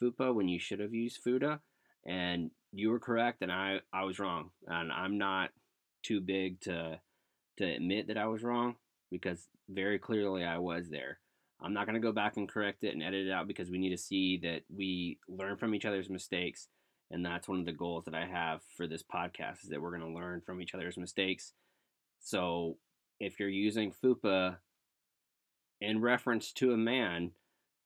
FUPA 0.00 0.34
when 0.34 0.48
you 0.48 0.58
should 0.58 0.80
have 0.80 0.94
used 0.94 1.22
FUDA. 1.24 1.60
And 2.06 2.50
you 2.72 2.90
were 2.90 2.98
correct, 2.98 3.42
and 3.42 3.52
I, 3.52 3.80
I 3.92 4.04
was 4.04 4.18
wrong. 4.18 4.50
And 4.66 4.90
I'm 4.90 5.16
not 5.18 5.50
too 6.02 6.20
big 6.20 6.60
to 6.62 6.98
to 7.58 7.64
admit 7.64 8.08
that 8.08 8.18
I 8.18 8.26
was 8.26 8.42
wrong 8.42 8.74
because 9.10 9.46
very 9.68 9.98
clearly 9.98 10.44
I 10.44 10.58
was 10.58 10.90
there. 10.90 11.18
I'm 11.64 11.72
not 11.72 11.86
going 11.86 11.94
to 11.94 12.06
go 12.06 12.12
back 12.12 12.36
and 12.36 12.48
correct 12.48 12.84
it 12.84 12.92
and 12.92 13.02
edit 13.02 13.26
it 13.26 13.32
out 13.32 13.48
because 13.48 13.70
we 13.70 13.78
need 13.78 13.90
to 13.90 13.98
see 13.98 14.38
that 14.42 14.62
we 14.68 15.18
learn 15.28 15.56
from 15.56 15.74
each 15.74 15.86
other's 15.86 16.10
mistakes. 16.10 16.68
And 17.10 17.24
that's 17.24 17.48
one 17.48 17.60
of 17.60 17.64
the 17.64 17.72
goals 17.72 18.04
that 18.04 18.14
I 18.14 18.26
have 18.26 18.60
for 18.76 18.86
this 18.86 19.02
podcast 19.02 19.62
is 19.62 19.70
that 19.70 19.80
we're 19.80 19.96
going 19.96 20.12
to 20.12 20.18
learn 20.18 20.42
from 20.44 20.60
each 20.60 20.74
other's 20.74 20.98
mistakes. 20.98 21.54
So 22.20 22.76
if 23.18 23.40
you're 23.40 23.48
using 23.48 23.92
FUPA 23.92 24.56
in 25.80 26.00
reference 26.00 26.52
to 26.54 26.72
a 26.72 26.76
man 26.76 27.30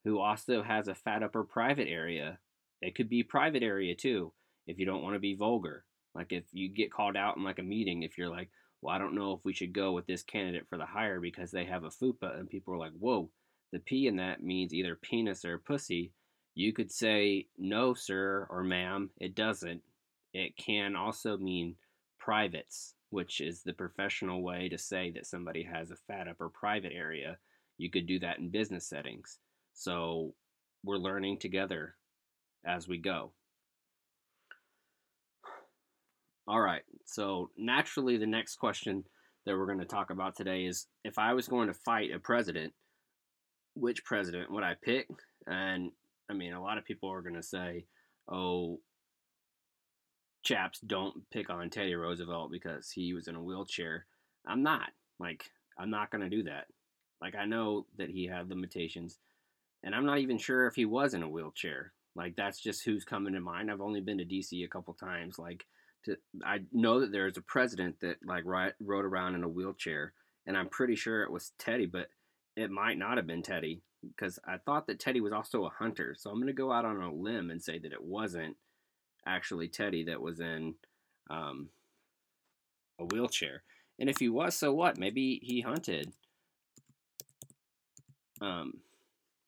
who 0.05 0.19
also 0.19 0.63
has 0.63 0.89
a 0.89 0.95
fat 0.95 1.23
upper 1.23 1.45
private 1.45 1.89
area, 1.89 2.39
it 2.81 2.95
could 2.95 3.09
be 3.09 3.23
private 3.23 3.63
area 3.63 3.95
too 3.95 4.33
if 4.67 4.79
you 4.79 4.87
don't 4.87 5.03
want 5.03 5.15
to 5.15 5.21
be 5.21 5.35
vulgar. 5.35 5.85
Like 6.15 6.33
if 6.33 6.45
you 6.53 6.69
get 6.69 6.93
called 6.93 7.17
out 7.17 7.37
in 7.37 7.45
like 7.45 7.59
a 7.59 7.65
meeting, 7.65 8.03
if 8.03 8.19
you're 8.19 8.29
like, 8.29 8.51
well, 8.81 8.95
I 8.95 8.99
don't 8.99 9.15
know 9.15 9.33
if 9.33 9.41
we 9.45 9.53
should 9.53 9.73
go 9.73 9.93
with 9.93 10.07
this 10.07 10.23
candidate 10.23 10.67
for 10.69 10.79
the 10.79 10.87
hire 10.87 11.21
because 11.21 11.51
they 11.51 11.65
have 11.65 11.85
a 11.85 11.91
FUPA, 11.91 12.39
and 12.39 12.49
people 12.49 12.75
are 12.75 12.79
like, 12.79 12.93
whoa, 12.99 13.29
the 13.73 13.79
P 13.81 14.07
in 14.07 14.17
that 14.17 14.43
means 14.43 14.73
either 14.73 14.99
penis 15.01 15.45
or 15.45 15.59
pussy. 15.59 16.13
You 16.55 16.73
could 16.73 16.91
say, 16.91 17.47
no, 17.57 17.95
sir 17.95 18.47
or 18.51 18.65
ma'am, 18.65 19.11
it 19.19 19.35
doesn't. 19.35 19.83
It 20.33 20.57
can 20.57 20.97
also 20.97 21.37
mean 21.37 21.77
privates, 22.19 22.95
which 23.11 23.41
is 23.41 23.63
the 23.63 23.73
professional 23.73 24.43
way 24.43 24.69
to 24.69 24.79
say 24.79 25.11
that 25.13 25.27
somebody 25.27 25.63
has 25.63 25.91
a 25.91 25.97
fat 25.97 26.29
upper 26.29 26.49
private 26.49 26.93
area. 26.95 27.39
You 27.77 27.91
could 27.91 28.07
do 28.07 28.19
that 28.21 28.39
in 28.39 28.51
business 28.51 28.89
settings. 28.89 29.39
So 29.73 30.35
we're 30.85 30.97
learning 30.97 31.39
together 31.39 31.95
as 32.67 32.89
we 32.89 32.99
go. 32.99 33.33
All 36.47 36.61
right. 36.61 36.83
So 37.05 37.51
naturally, 37.57 38.17
the 38.17 38.27
next 38.27 38.57
question 38.57 39.05
that 39.45 39.57
we're 39.57 39.67
going 39.67 39.79
to 39.81 39.85
talk 39.85 40.11
about 40.11 40.35
today 40.35 40.65
is 40.65 40.87
if 41.05 41.19
I 41.19 41.35
was 41.35 41.47
going 41.47 41.69
to 41.69 41.75
fight 41.75 42.11
a 42.13 42.19
president, 42.19 42.73
which 43.79 44.05
president 44.05 44.51
would 44.51 44.65
I 44.65 44.75
pick? 44.83 45.09
And 45.47 45.93
I 46.31 46.35
mean, 46.35 46.53
a 46.53 46.63
lot 46.63 46.79
of 46.79 46.85
people 46.85 47.11
are 47.11 47.23
going 47.23 47.35
to 47.35 47.43
say, 47.43 47.85
oh, 48.31 48.81
chaps, 50.43 50.81
don't 50.81 51.29
pick 51.31 51.51
on 51.51 51.71
Teddy 51.71 51.95
Roosevelt 51.95 52.51
because 52.51 52.91
he 52.91 53.15
was 53.15 53.29
in 53.29 53.35
a 53.35 53.43
wheelchair. 53.43 54.07
I'm 54.47 54.63
not. 54.63 54.91
Like, 55.19 55.45
I'm 55.79 55.91
not 55.91 56.11
going 56.11 56.23
to 56.23 56.35
do 56.35 56.45
that. 56.45 56.67
Like, 57.21 57.35
I 57.35 57.45
know 57.45 57.87
that 57.97 58.11
he 58.11 58.27
had 58.27 58.49
limitations, 58.49 59.19
and 59.83 59.95
I'm 59.95 60.07
not 60.07 60.19
even 60.19 60.39
sure 60.39 60.67
if 60.67 60.75
he 60.75 60.85
was 60.85 61.15
in 61.15 61.23
a 61.23 61.29
wheelchair. 61.29 61.93
Like, 62.15 62.37
that's 62.37 62.61
just 62.61 62.85
who's 62.85 63.05
coming 63.05 63.35
to 63.35 63.41
mind. 63.41 63.71
I've 63.71 63.81
only 63.81 64.01
been 64.01 64.19
to 64.19 64.25
DC 64.25 64.65
a 64.65 64.69
couple 64.69 64.95
times. 64.95 65.39
Like, 65.39 65.67
to 66.05 66.17
I 66.45 66.61
know 66.73 67.01
that 67.01 67.13
there's 67.13 67.37
a 67.37 67.43
president 67.43 68.01
that 68.01 68.17
like 68.25 68.45
ride, 68.45 68.75
rode 68.81 69.05
around 69.05 69.35
in 69.35 69.45
a 69.45 69.49
wheelchair, 69.49 70.13
and 70.47 70.57
I'm 70.57 70.69
pretty 70.69 70.95
sure 70.95 71.23
it 71.23 71.33
was 71.33 71.53
Teddy, 71.59 71.87
but 71.87 72.09
it 72.59 72.73
might 72.73 72.99
not 72.99 73.17
have 73.19 73.27
been 73.27 73.43
Teddy 73.43 73.83
because 74.03 74.41
I 74.45 74.57
thought 74.57 74.89
that 74.89 74.99
Teddy 74.99 75.21
was 75.21 75.33
also 75.33 75.65
a 75.65 75.71
hunter. 75.71 76.17
So 76.19 76.29
I'm 76.29 76.39
going 76.39 76.49
to 76.49 76.53
go 76.53 76.73
out 76.73 76.85
on 76.85 77.01
a 77.01 77.13
limb 77.13 77.51
and 77.51 77.63
say 77.63 77.79
that 77.79 77.93
it 77.93 78.03
wasn't 78.03 78.57
actually 79.25 79.69
Teddy 79.69 80.05
that 80.05 80.21
was 80.21 80.41
in 80.41 80.75
um, 81.31 81.69
a 82.99 83.05
wheelchair. 83.05 83.63
And 84.01 84.11
if 84.11 84.19
he 84.19 84.29
was, 84.29 84.57
so 84.57 84.73
what? 84.73 84.99
Maybe 84.99 85.41
he 85.41 85.61
hunted 85.61 86.13
um, 88.41 88.73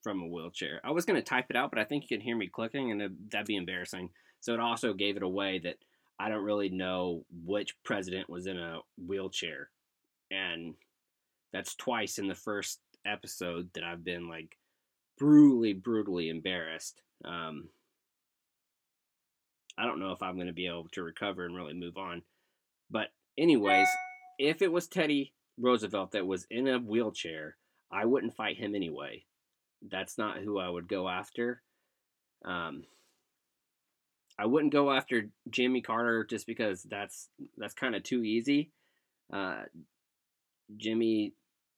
from 0.01 0.21
a 0.21 0.27
wheelchair. 0.27 0.79
I 0.83 0.91
was 0.91 1.03
going 1.03 1.17
to 1.17 1.21
type 1.21 1.47
it 1.49 1.57
out, 1.57 1.69
but 1.69 1.79
I 1.79 1.83
think 1.83 2.03
you 2.03 2.17
can 2.17 2.23
hear 2.23 2.37
me 2.37 2.47
clicking, 2.47 2.91
and 2.91 3.17
that'd 3.29 3.47
be 3.47 3.57
embarrassing. 3.57 4.09
So 4.39 4.53
it 4.53 4.61
also 4.61 4.93
gave 4.93 5.17
it 5.17 5.23
away 5.23 5.59
that 5.59 5.75
I 6.17 6.29
don't 6.29 6.45
really 6.45 6.69
know 6.69 7.25
which 7.43 7.75
president 7.83 8.29
was 8.29 8.47
in 8.47 8.57
a 8.57 8.79
wheelchair. 9.05 9.69
And 10.29 10.75
that's 11.51 11.75
twice 11.75 12.17
in 12.17 12.27
the 12.27 12.35
first 12.35 12.79
episode 13.05 13.69
that 13.73 13.83
I've 13.83 14.03
been 14.03 14.27
like 14.27 14.57
brutally, 15.17 15.73
brutally 15.73 16.29
embarrassed. 16.29 17.01
Um, 17.23 17.69
I 19.77 19.85
don't 19.85 19.99
know 19.99 20.11
if 20.11 20.21
I'm 20.21 20.35
going 20.35 20.47
to 20.47 20.53
be 20.53 20.67
able 20.67 20.87
to 20.93 21.03
recover 21.03 21.45
and 21.45 21.55
really 21.55 21.73
move 21.73 21.97
on. 21.97 22.23
But, 22.89 23.07
anyways, 23.37 23.87
if 24.37 24.61
it 24.61 24.71
was 24.71 24.87
Teddy 24.87 25.33
Roosevelt 25.57 26.11
that 26.11 26.27
was 26.27 26.45
in 26.49 26.67
a 26.67 26.77
wheelchair, 26.77 27.55
I 27.91 28.05
wouldn't 28.05 28.35
fight 28.35 28.57
him 28.57 28.75
anyway. 28.75 29.25
That's 29.89 30.17
not 30.17 30.39
who 30.39 30.59
I 30.59 30.69
would 30.69 30.87
go 30.87 31.07
after. 31.07 31.61
Um, 32.43 32.83
I 34.37 34.45
wouldn't 34.45 34.73
go 34.73 34.91
after 34.91 35.29
Jimmy 35.49 35.81
Carter 35.81 36.23
just 36.23 36.47
because 36.47 36.83
that's 36.83 37.29
that's 37.57 37.73
kind 37.73 37.95
of 37.95 38.03
too 38.03 38.23
easy. 38.23 38.71
Uh, 39.31 39.63
Jimmy 40.77 41.33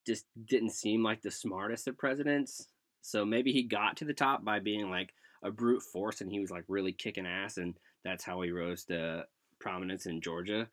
just 0.05 0.25
didn't 0.45 0.71
seem 0.71 1.03
like 1.03 1.21
the 1.21 1.31
smartest 1.31 1.87
of 1.87 1.97
presidents. 1.97 2.67
So 3.01 3.25
maybe 3.25 3.51
he 3.51 3.63
got 3.63 3.97
to 3.97 4.05
the 4.05 4.13
top 4.13 4.43
by 4.43 4.59
being 4.59 4.89
like 4.89 5.13
a 5.43 5.51
brute 5.51 5.83
force 5.83 6.21
and 6.21 6.31
he 6.31 6.39
was 6.39 6.51
like 6.51 6.63
really 6.67 6.93
kicking 6.93 7.25
ass 7.25 7.57
and 7.57 7.75
that's 8.03 8.23
how 8.23 8.41
he 8.41 8.51
rose 8.51 8.85
to 8.85 9.25
prominence 9.59 10.05
in 10.05 10.21
Georgia 10.21 10.67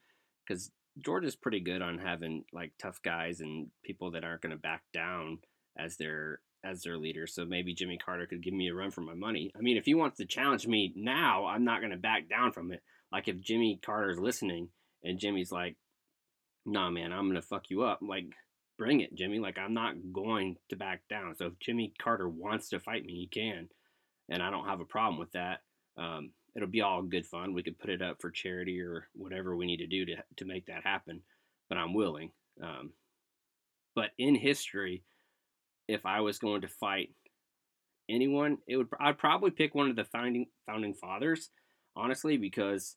cuz 0.46 0.70
Georgia's 0.98 1.36
pretty 1.36 1.60
good 1.60 1.82
on 1.82 1.98
having 1.98 2.44
like 2.52 2.72
tough 2.78 3.00
guys 3.02 3.40
and 3.40 3.70
people 3.84 4.10
that 4.12 4.24
aren't 4.24 4.42
going 4.42 4.52
to 4.52 4.58
back 4.58 4.82
down 4.92 5.38
as 5.78 5.96
their 5.96 6.40
as 6.62 6.82
their 6.82 6.98
leader. 6.98 7.26
So 7.26 7.44
maybe 7.44 7.74
Jimmy 7.74 7.98
Carter 7.98 8.26
could 8.26 8.42
give 8.42 8.52
me 8.52 8.68
a 8.68 8.74
run 8.74 8.90
for 8.90 9.00
my 9.00 9.14
money. 9.14 9.50
I 9.56 9.60
mean, 9.60 9.76
if 9.76 9.86
he 9.86 9.94
wants 9.94 10.18
to 10.18 10.26
challenge 10.26 10.66
me 10.66 10.92
now, 10.94 11.46
I'm 11.46 11.64
not 11.64 11.80
going 11.80 11.92
to 11.92 11.96
back 11.96 12.28
down 12.28 12.52
from 12.52 12.72
it. 12.72 12.82
Like 13.10 13.28
if 13.28 13.40
Jimmy 13.40 13.80
Carter's 13.82 14.18
listening 14.18 14.68
and 15.02 15.18
Jimmy's 15.18 15.50
like, 15.50 15.76
"Nah, 16.66 16.90
man, 16.90 17.12
I'm 17.12 17.28
going 17.28 17.40
to 17.40 17.46
fuck 17.46 17.70
you 17.70 17.82
up." 17.82 18.00
Like, 18.02 18.26
bring 18.80 19.00
it, 19.00 19.14
Jimmy. 19.14 19.38
Like 19.38 19.58
I'm 19.58 19.74
not 19.74 19.94
going 20.10 20.56
to 20.70 20.76
back 20.76 21.02
down. 21.10 21.36
So 21.36 21.48
if 21.48 21.58
Jimmy 21.60 21.92
Carter 22.02 22.26
wants 22.26 22.70
to 22.70 22.80
fight 22.80 23.04
me, 23.04 23.12
he 23.12 23.26
can, 23.26 23.68
and 24.30 24.42
I 24.42 24.50
don't 24.50 24.66
have 24.66 24.80
a 24.80 24.86
problem 24.86 25.18
with 25.18 25.30
that. 25.32 25.58
Um, 25.98 26.30
it'll 26.56 26.66
be 26.66 26.80
all 26.80 27.02
good 27.02 27.26
fun. 27.26 27.52
We 27.52 27.62
could 27.62 27.78
put 27.78 27.90
it 27.90 28.00
up 28.00 28.22
for 28.22 28.30
charity 28.30 28.80
or 28.80 29.06
whatever 29.14 29.54
we 29.54 29.66
need 29.66 29.76
to 29.78 29.86
do 29.86 30.06
to 30.06 30.16
to 30.38 30.44
make 30.46 30.66
that 30.66 30.82
happen. 30.82 31.20
But 31.68 31.76
I'm 31.76 31.92
willing. 31.92 32.30
Um, 32.62 32.92
but 33.94 34.12
in 34.18 34.34
history, 34.34 35.04
if 35.86 36.06
I 36.06 36.20
was 36.20 36.38
going 36.38 36.62
to 36.62 36.68
fight 36.68 37.10
anyone, 38.08 38.56
it 38.66 38.78
would 38.78 38.88
I'd 38.98 39.18
probably 39.18 39.50
pick 39.50 39.74
one 39.74 39.90
of 39.90 39.96
the 39.96 40.04
founding 40.04 40.46
founding 40.64 40.94
fathers, 40.94 41.50
honestly, 41.94 42.38
because 42.38 42.96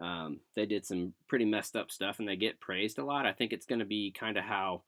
um, 0.00 0.40
they 0.56 0.64
did 0.64 0.86
some 0.86 1.12
pretty 1.28 1.44
messed 1.44 1.76
up 1.76 1.90
stuff 1.90 2.20
and 2.20 2.26
they 2.26 2.36
get 2.36 2.58
praised 2.58 2.98
a 2.98 3.04
lot. 3.04 3.26
I 3.26 3.34
think 3.34 3.52
it's 3.52 3.66
going 3.66 3.80
to 3.80 3.84
be 3.84 4.14
kind 4.18 4.38
of 4.38 4.44
how 4.44 4.84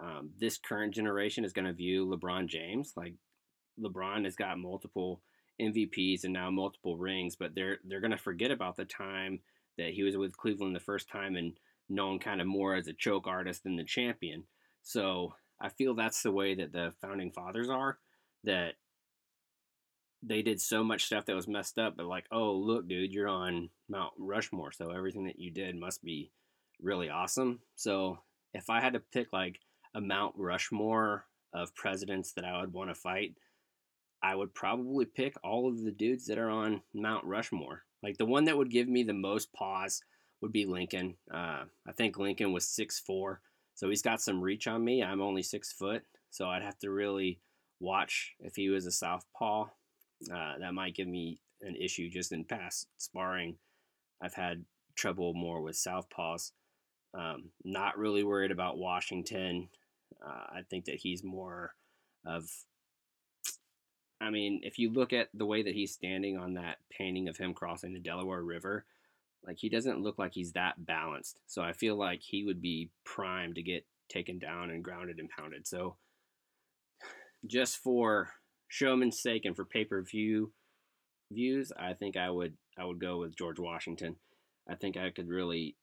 um, 0.00 0.30
this 0.38 0.58
current 0.58 0.94
generation 0.94 1.44
is 1.44 1.52
going 1.52 1.66
to 1.66 1.72
view 1.72 2.06
LeBron 2.06 2.46
James. 2.46 2.92
Like 2.96 3.14
LeBron 3.78 4.24
has 4.24 4.36
got 4.36 4.58
multiple 4.58 5.22
MVPs 5.60 6.24
and 6.24 6.32
now 6.32 6.50
multiple 6.50 6.96
rings, 6.96 7.36
but 7.36 7.54
they're 7.54 7.78
they're 7.84 8.00
going 8.00 8.10
to 8.10 8.16
forget 8.16 8.50
about 8.50 8.76
the 8.76 8.84
time 8.84 9.40
that 9.78 9.92
he 9.92 10.02
was 10.02 10.16
with 10.16 10.36
Cleveland 10.36 10.74
the 10.74 10.80
first 10.80 11.08
time 11.08 11.36
and 11.36 11.52
known 11.88 12.18
kind 12.18 12.40
of 12.40 12.46
more 12.46 12.74
as 12.74 12.86
a 12.86 12.92
choke 12.92 13.26
artist 13.26 13.64
than 13.64 13.76
the 13.76 13.84
champion. 13.84 14.44
So 14.82 15.34
I 15.60 15.68
feel 15.68 15.94
that's 15.94 16.22
the 16.22 16.32
way 16.32 16.54
that 16.54 16.72
the 16.72 16.92
founding 17.00 17.32
fathers 17.32 17.68
are. 17.68 17.98
That 18.44 18.74
they 20.22 20.42
did 20.42 20.60
so 20.60 20.84
much 20.84 21.04
stuff 21.04 21.26
that 21.26 21.36
was 21.36 21.48
messed 21.48 21.78
up, 21.78 21.96
but 21.96 22.06
like, 22.06 22.26
oh 22.30 22.52
look, 22.52 22.88
dude, 22.88 23.12
you're 23.12 23.28
on 23.28 23.70
Mount 23.88 24.12
Rushmore, 24.18 24.72
so 24.72 24.90
everything 24.90 25.24
that 25.26 25.38
you 25.38 25.50
did 25.50 25.76
must 25.76 26.02
be 26.02 26.30
really 26.80 27.08
awesome. 27.08 27.60
So 27.74 28.18
if 28.54 28.70
I 28.70 28.80
had 28.80 28.94
to 28.94 29.02
pick 29.12 29.32
like 29.32 29.60
a 29.94 30.00
Mount 30.00 30.34
Rushmore 30.36 31.26
of 31.52 31.74
presidents 31.74 32.32
that 32.32 32.44
I 32.44 32.60
would 32.60 32.72
want 32.72 32.90
to 32.90 32.94
fight, 32.94 33.34
I 34.22 34.34
would 34.34 34.54
probably 34.54 35.04
pick 35.04 35.34
all 35.42 35.68
of 35.68 35.82
the 35.82 35.90
dudes 35.90 36.26
that 36.26 36.38
are 36.38 36.50
on 36.50 36.82
Mount 36.94 37.24
Rushmore. 37.24 37.82
Like 38.02 38.18
the 38.18 38.26
one 38.26 38.44
that 38.44 38.56
would 38.56 38.70
give 38.70 38.88
me 38.88 39.02
the 39.02 39.12
most 39.12 39.52
pause 39.52 40.02
would 40.40 40.52
be 40.52 40.64
Lincoln. 40.64 41.16
Uh, 41.32 41.64
I 41.86 41.92
think 41.96 42.18
Lincoln 42.18 42.52
was 42.52 42.66
six 42.66 42.98
four. 42.98 43.40
So 43.74 43.88
he's 43.88 44.02
got 44.02 44.20
some 44.20 44.42
reach 44.42 44.66
on 44.66 44.84
me. 44.84 45.02
I'm 45.02 45.22
only 45.22 45.42
six 45.42 45.72
foot, 45.72 46.02
so 46.30 46.48
I'd 46.48 46.62
have 46.62 46.78
to 46.80 46.90
really 46.90 47.40
watch 47.78 48.34
if 48.40 48.56
he 48.56 48.68
was 48.68 48.86
a 48.86 48.92
southpaw. 48.92 49.68
Uh, 50.32 50.58
that 50.58 50.74
might 50.74 50.94
give 50.94 51.08
me 51.08 51.40
an 51.62 51.76
issue 51.76 52.10
just 52.10 52.32
in 52.32 52.44
past 52.44 52.88
sparring. 52.98 53.56
I've 54.22 54.34
had 54.34 54.64
trouble 54.96 55.32
more 55.32 55.62
with 55.62 55.76
southpaws. 55.76 56.52
Um, 57.14 57.50
not 57.64 57.98
really 57.98 58.22
worried 58.22 58.50
about 58.50 58.78
Washington. 58.78 59.68
Uh, 60.24 60.56
I 60.58 60.60
think 60.68 60.86
that 60.86 60.96
he's 60.96 61.24
more 61.24 61.74
of 62.26 62.48
I 64.20 64.28
mean, 64.28 64.60
if 64.62 64.78
you 64.78 64.92
look 64.92 65.14
at 65.14 65.28
the 65.32 65.46
way 65.46 65.62
that 65.62 65.74
he's 65.74 65.92
standing 65.92 66.36
on 66.36 66.54
that 66.54 66.76
painting 66.90 67.28
of 67.28 67.38
him 67.38 67.54
crossing 67.54 67.94
the 67.94 68.00
Delaware 68.00 68.42
River, 68.42 68.84
like 69.46 69.56
he 69.58 69.70
doesn't 69.70 70.02
look 70.02 70.18
like 70.18 70.34
he's 70.34 70.52
that 70.52 70.84
balanced. 70.84 71.40
So 71.46 71.62
I 71.62 71.72
feel 71.72 71.96
like 71.96 72.20
he 72.20 72.44
would 72.44 72.60
be 72.60 72.90
primed 73.04 73.54
to 73.54 73.62
get 73.62 73.86
taken 74.10 74.38
down 74.38 74.70
and 74.70 74.84
grounded 74.84 75.18
and 75.18 75.30
pounded. 75.30 75.66
So 75.66 75.96
just 77.46 77.78
for 77.78 78.28
showman's 78.68 79.22
sake 79.22 79.46
and 79.46 79.56
for 79.56 79.64
pay-per-view 79.64 80.52
views, 81.32 81.72
I 81.78 81.94
think 81.94 82.18
I 82.18 82.28
would 82.28 82.54
I 82.78 82.84
would 82.84 83.00
go 83.00 83.18
with 83.18 83.36
George 83.36 83.58
Washington. 83.58 84.16
I 84.68 84.74
think 84.74 84.98
I 84.98 85.10
could 85.10 85.28
really 85.28 85.76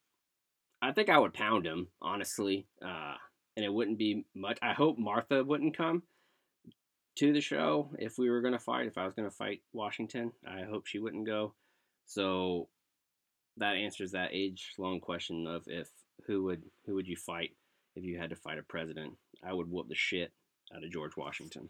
I 0.80 0.92
think 0.92 1.10
I 1.10 1.18
would 1.18 1.34
pound 1.34 1.66
him, 1.66 1.88
honestly. 2.00 2.68
Uh, 2.86 3.16
and 3.58 3.66
it 3.66 3.74
wouldn't 3.74 3.98
be 3.98 4.24
much. 4.36 4.60
I 4.62 4.74
hope 4.74 5.00
Martha 5.00 5.44
wouldn't 5.44 5.76
come 5.76 6.04
to 7.16 7.34
the 7.34 7.42
show 7.42 7.90
if 7.98 8.20
we 8.20 8.30
were 8.30 8.42
going 8.42 8.54
to 8.54 8.60
fight. 8.60 8.86
If 8.86 9.00
I 9.00 9.06
was 9.06 9.16
going 9.16 9.28
to 9.28 9.36
fight 9.36 9.62
Washington, 9.74 10.32
I 10.48 10.62
hope 10.62 10.86
she 10.86 11.00
wouldn't 11.00 11.26
go. 11.26 11.56
So 12.06 12.70
that 13.58 13.76
answers 13.76 14.12
that 14.12 14.30
age-long 14.32 15.00
question 15.00 15.48
of 15.48 15.64
if 15.66 15.90
who 16.28 16.44
would 16.44 16.62
who 16.86 16.94
would 16.94 17.08
you 17.08 17.16
fight 17.18 17.52
if 17.96 18.04
you 18.04 18.20
had 18.20 18.30
to 18.30 18.36
fight 18.36 18.60
a 18.60 18.64
president? 18.64 19.14
I 19.44 19.54
would 19.54 19.72
whoop 19.72 19.90
the 19.90 19.96
shit 19.96 20.32
out 20.74 20.84
of 20.84 20.92
George 20.92 21.18
Washington. 21.18 21.70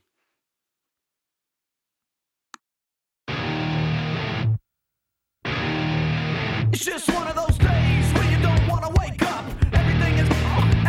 It's 6.74 6.84
just 6.84 7.10
one 7.10 7.28
of 7.30 7.36
those 7.36 7.58
days 7.58 7.97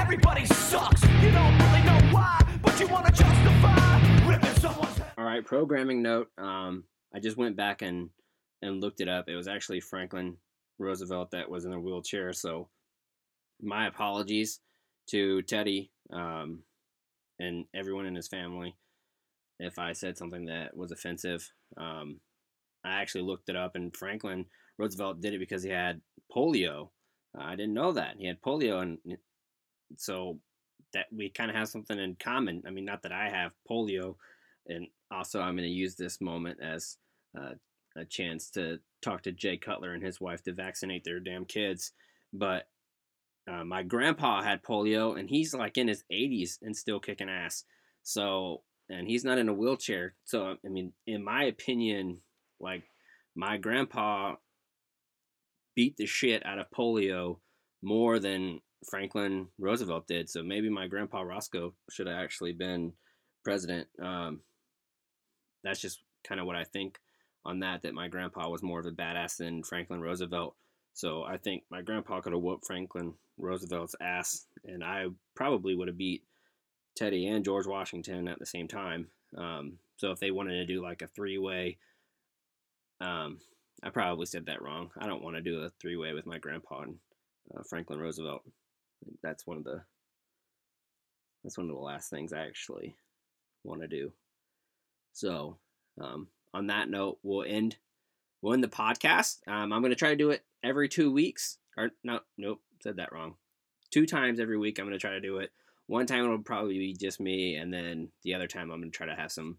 everybody 0.09 0.47
sucks. 0.47 1.03
You 1.03 1.31
don't 1.33 1.59
really 1.59 1.83
know 1.83 2.01
why, 2.13 2.43
but 2.63 2.81
you 2.81 2.89
want 2.89 3.05
to 3.05 3.13
justify 3.13 4.27
ripping 4.27 4.55
someone's 4.55 4.97
head. 4.97 5.13
All 5.19 5.25
right, 5.25 5.45
programming 5.45 6.01
note. 6.01 6.31
Um, 6.39 6.85
I 7.15 7.21
just 7.21 7.37
went 7.37 7.57
back 7.57 7.83
and 7.83 8.09
and 8.63 8.81
looked 8.81 9.03
it 9.03 9.09
up. 9.11 9.29
It 9.29 9.37
was 9.37 9.49
actually 9.49 9.81
Franklin 9.81 10.39
Roosevelt 10.79 11.33
that 11.33 11.51
was 11.51 11.67
in 11.67 11.75
a 11.75 11.79
wheelchair. 11.79 12.33
So 12.33 12.71
my 13.61 13.87
apologies 13.87 14.61
to 15.11 15.43
Teddy 15.43 15.91
um, 16.11 16.63
and 17.39 17.67
everyone 17.75 18.07
in 18.07 18.15
his 18.15 18.29
family 18.29 18.75
if 19.61 19.79
I 19.79 19.93
said 19.93 20.17
something 20.17 20.47
that 20.47 20.75
was 20.75 20.91
offensive. 20.91 21.47
Um, 21.77 22.21
I 22.83 23.03
actually 23.03 23.25
looked 23.25 23.51
it 23.51 23.57
up, 23.57 23.77
and 23.77 23.95
Franklin 23.95 24.47
Roosevelt 24.79 25.21
did 25.21 25.35
it 25.35 25.39
because 25.39 25.63
he 25.63 25.71
had 25.71 26.01
polio. 26.35 26.89
I 27.39 27.57
didn't 27.57 27.75
know 27.75 27.93
that 27.93 28.15
he 28.19 28.27
had 28.27 28.41
polio, 28.41 28.81
and 28.81 29.19
so 29.97 30.39
that 30.93 31.07
we 31.13 31.31
kind 31.31 31.51
of 31.51 31.57
have 31.57 31.69
something 31.69 31.99
in 31.99 32.17
common. 32.19 32.63
I 32.67 32.71
mean, 32.71 32.85
not 32.85 33.03
that 33.03 33.13
I 33.13 33.29
have 33.29 33.53
polio, 33.71 34.17
and 34.67 34.87
also 35.11 35.41
I'm 35.41 35.57
going 35.57 35.69
to 35.69 35.75
use 35.75 35.95
this 35.95 36.21
moment 36.21 36.59
as 36.63 36.97
uh, 37.39 37.55
a 37.97 38.05
chance 38.05 38.51
to 38.51 38.79
talk 39.03 39.23
to 39.23 39.33
Jay 39.33 39.57
Cutler 39.57 39.93
and 39.93 40.03
his 40.03 40.21
wife 40.21 40.43
to 40.45 40.53
vaccinate 40.53 41.05
their 41.05 41.21
damn 41.21 41.45
kids. 41.45 41.93
But 42.33 42.69
uh, 43.51 43.65
my 43.65 43.83
grandpa 43.83 44.43
had 44.43 44.63
polio, 44.63 45.19
and 45.19 45.29
he's 45.29 45.55
like 45.55 45.79
in 45.79 45.89
his 45.89 46.05
80s 46.13 46.59
and 46.63 46.77
still 46.77 47.01
kicking 47.01 47.31
ass. 47.31 47.65
So, 48.03 48.63
and 48.89 49.07
he's 49.07 49.25
not 49.25 49.39
in 49.39 49.49
a 49.49 49.55
wheelchair. 49.55 50.15
So, 50.25 50.57
I 50.65 50.69
mean, 50.69 50.93
in 51.07 51.25
my 51.25 51.45
opinion, 51.45 52.19
like 52.61 52.85
my 53.35 53.57
grandpa 53.57 54.37
beat 55.75 55.97
the 55.97 56.07
shit 56.07 56.45
out 56.45 56.59
of 56.59 56.67
polio 56.77 57.39
more 57.83 58.19
than 58.19 58.61
Franklin 58.89 59.49
Roosevelt 59.59 60.07
did. 60.07 60.29
So 60.29 60.43
maybe 60.43 60.69
my 60.69 60.87
grandpa 60.87 61.23
Roscoe 61.23 61.75
should 61.91 62.07
have 62.07 62.17
actually 62.17 62.53
been 62.53 62.93
president. 63.45 63.89
Um, 64.01 64.41
that's 65.65 65.81
just 65.81 66.01
kind 66.27 66.41
of 66.41 66.47
what 66.47 66.57
I 66.57 66.65
think 66.65 66.99
on 67.45 67.61
that. 67.61 67.83
That 67.83 67.95
my 67.95 68.09
grandpa 68.09 68.49
was 68.49 68.63
more 68.63 68.81
of 68.81 68.87
a 68.87 68.91
badass 68.91 69.37
than 69.37 69.63
Franklin 69.63 70.01
Roosevelt. 70.01 70.55
So 70.95 71.23
I 71.23 71.37
think 71.37 71.63
my 71.71 71.83
grandpa 71.83 72.21
could 72.21 72.33
have 72.33 72.43
whooped 72.43 72.67
Franklin 72.67 73.15
Roosevelt's 73.39 73.95
ass, 74.01 74.47
and 74.65 74.83
I 74.83 75.07
probably 75.37 75.75
would 75.75 75.89
have 75.89 75.97
beat 75.97 76.25
Teddy 76.97 77.27
and 77.29 77.45
George 77.45 77.67
Washington 77.67 78.27
at 78.27 78.39
the 78.39 78.47
same 78.47 78.67
time. 78.67 79.09
Um, 79.37 79.79
so 79.97 80.11
if 80.11 80.19
they 80.19 80.31
wanted 80.31 80.55
to 80.55 80.67
do 80.67 80.83
like 80.83 81.03
a 81.03 81.07
three 81.07 81.39
way, 81.39 81.79
um, 83.01 83.39
I 83.83 83.91
probably 83.91 84.27
said 84.27 84.47
that 84.47 84.63
wrong. 84.63 84.91
I 84.99 85.07
don't 85.07 85.23
want 85.23 85.37
to 85.37 85.43
do 85.43 85.61
a 85.61 85.71
three 85.81 85.97
way 85.97 86.13
with 86.15 86.27
my 86.27 86.39
grandpa 86.39 86.81
and 86.81 86.97
uh, 87.57 87.63
Franklin 87.69 88.01
Roosevelt. 88.01 88.43
That's 89.23 89.47
one 89.47 89.57
of 89.57 89.65
the 89.65 89.83
that's 91.43 91.57
one 91.57 91.69
of 91.69 91.75
the 91.75 91.81
last 91.81 92.11
things 92.11 92.33
I 92.33 92.47
actually 92.47 92.97
want 93.65 93.81
to 93.83 93.89
do. 93.89 94.13
So 95.13 95.57
um, 96.01 96.29
on 96.53 96.67
that 96.69 96.89
note, 96.89 97.19
we'll 97.23 97.47
end 97.47 97.77
we'll 98.43 98.55
end 98.55 98.65
the 98.65 98.69
podcast. 98.69 99.39
Um, 99.47 99.73
I'm 99.73 99.81
going 99.81 99.91
to 99.91 99.97
try 99.97 100.11
to 100.11 100.17
do 100.17 100.31
it 100.31 100.45
every 100.63 100.89
two 100.89 101.13
weeks. 101.13 101.59
Or 101.77 101.91
no, 102.03 102.21
nope, 102.37 102.61
said 102.83 102.97
that 102.97 103.13
wrong. 103.13 103.35
Two 103.91 104.07
times 104.07 104.41
every 104.41 104.59
week, 104.59 104.79
I'm 104.79 104.87
going 104.87 104.99
to 104.99 105.01
try 105.01 105.13
to 105.13 105.21
do 105.21 105.39
it. 105.39 105.51
One 105.87 106.07
time 106.07 106.25
it'll 106.25 106.39
probably 106.41 106.79
be 106.79 106.93
just 106.93 107.21
me, 107.21 107.55
and 107.55 107.73
then 107.73 108.11
the 108.23 108.35
other 108.35 108.47
time 108.47 108.71
I'm 108.71 108.81
going 108.81 108.91
to 108.91 108.97
try 108.97 109.07
to 109.07 109.15
have 109.15 109.33
some 109.33 109.57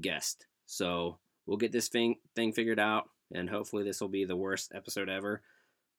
guests. 0.00 0.44
So 0.66 1.18
we'll 1.46 1.56
get 1.56 1.72
this 1.72 1.88
thing 1.88 2.16
thing 2.34 2.52
figured 2.52 2.80
out, 2.80 3.08
and 3.32 3.48
hopefully 3.48 3.84
this 3.84 4.00
will 4.00 4.08
be 4.08 4.24
the 4.24 4.36
worst 4.36 4.72
episode 4.74 5.08
ever, 5.08 5.42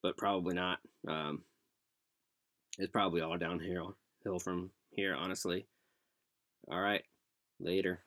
but 0.03 0.17
probably 0.17 0.53
not. 0.53 0.79
Um, 1.07 1.43
it's 2.79 2.91
probably 2.91 3.21
all 3.21 3.37
downhill 3.37 3.95
hill 4.23 4.39
from 4.39 4.71
here, 4.89 5.15
honestly. 5.15 5.67
All 6.71 6.79
right, 6.81 7.03
later. 7.59 7.99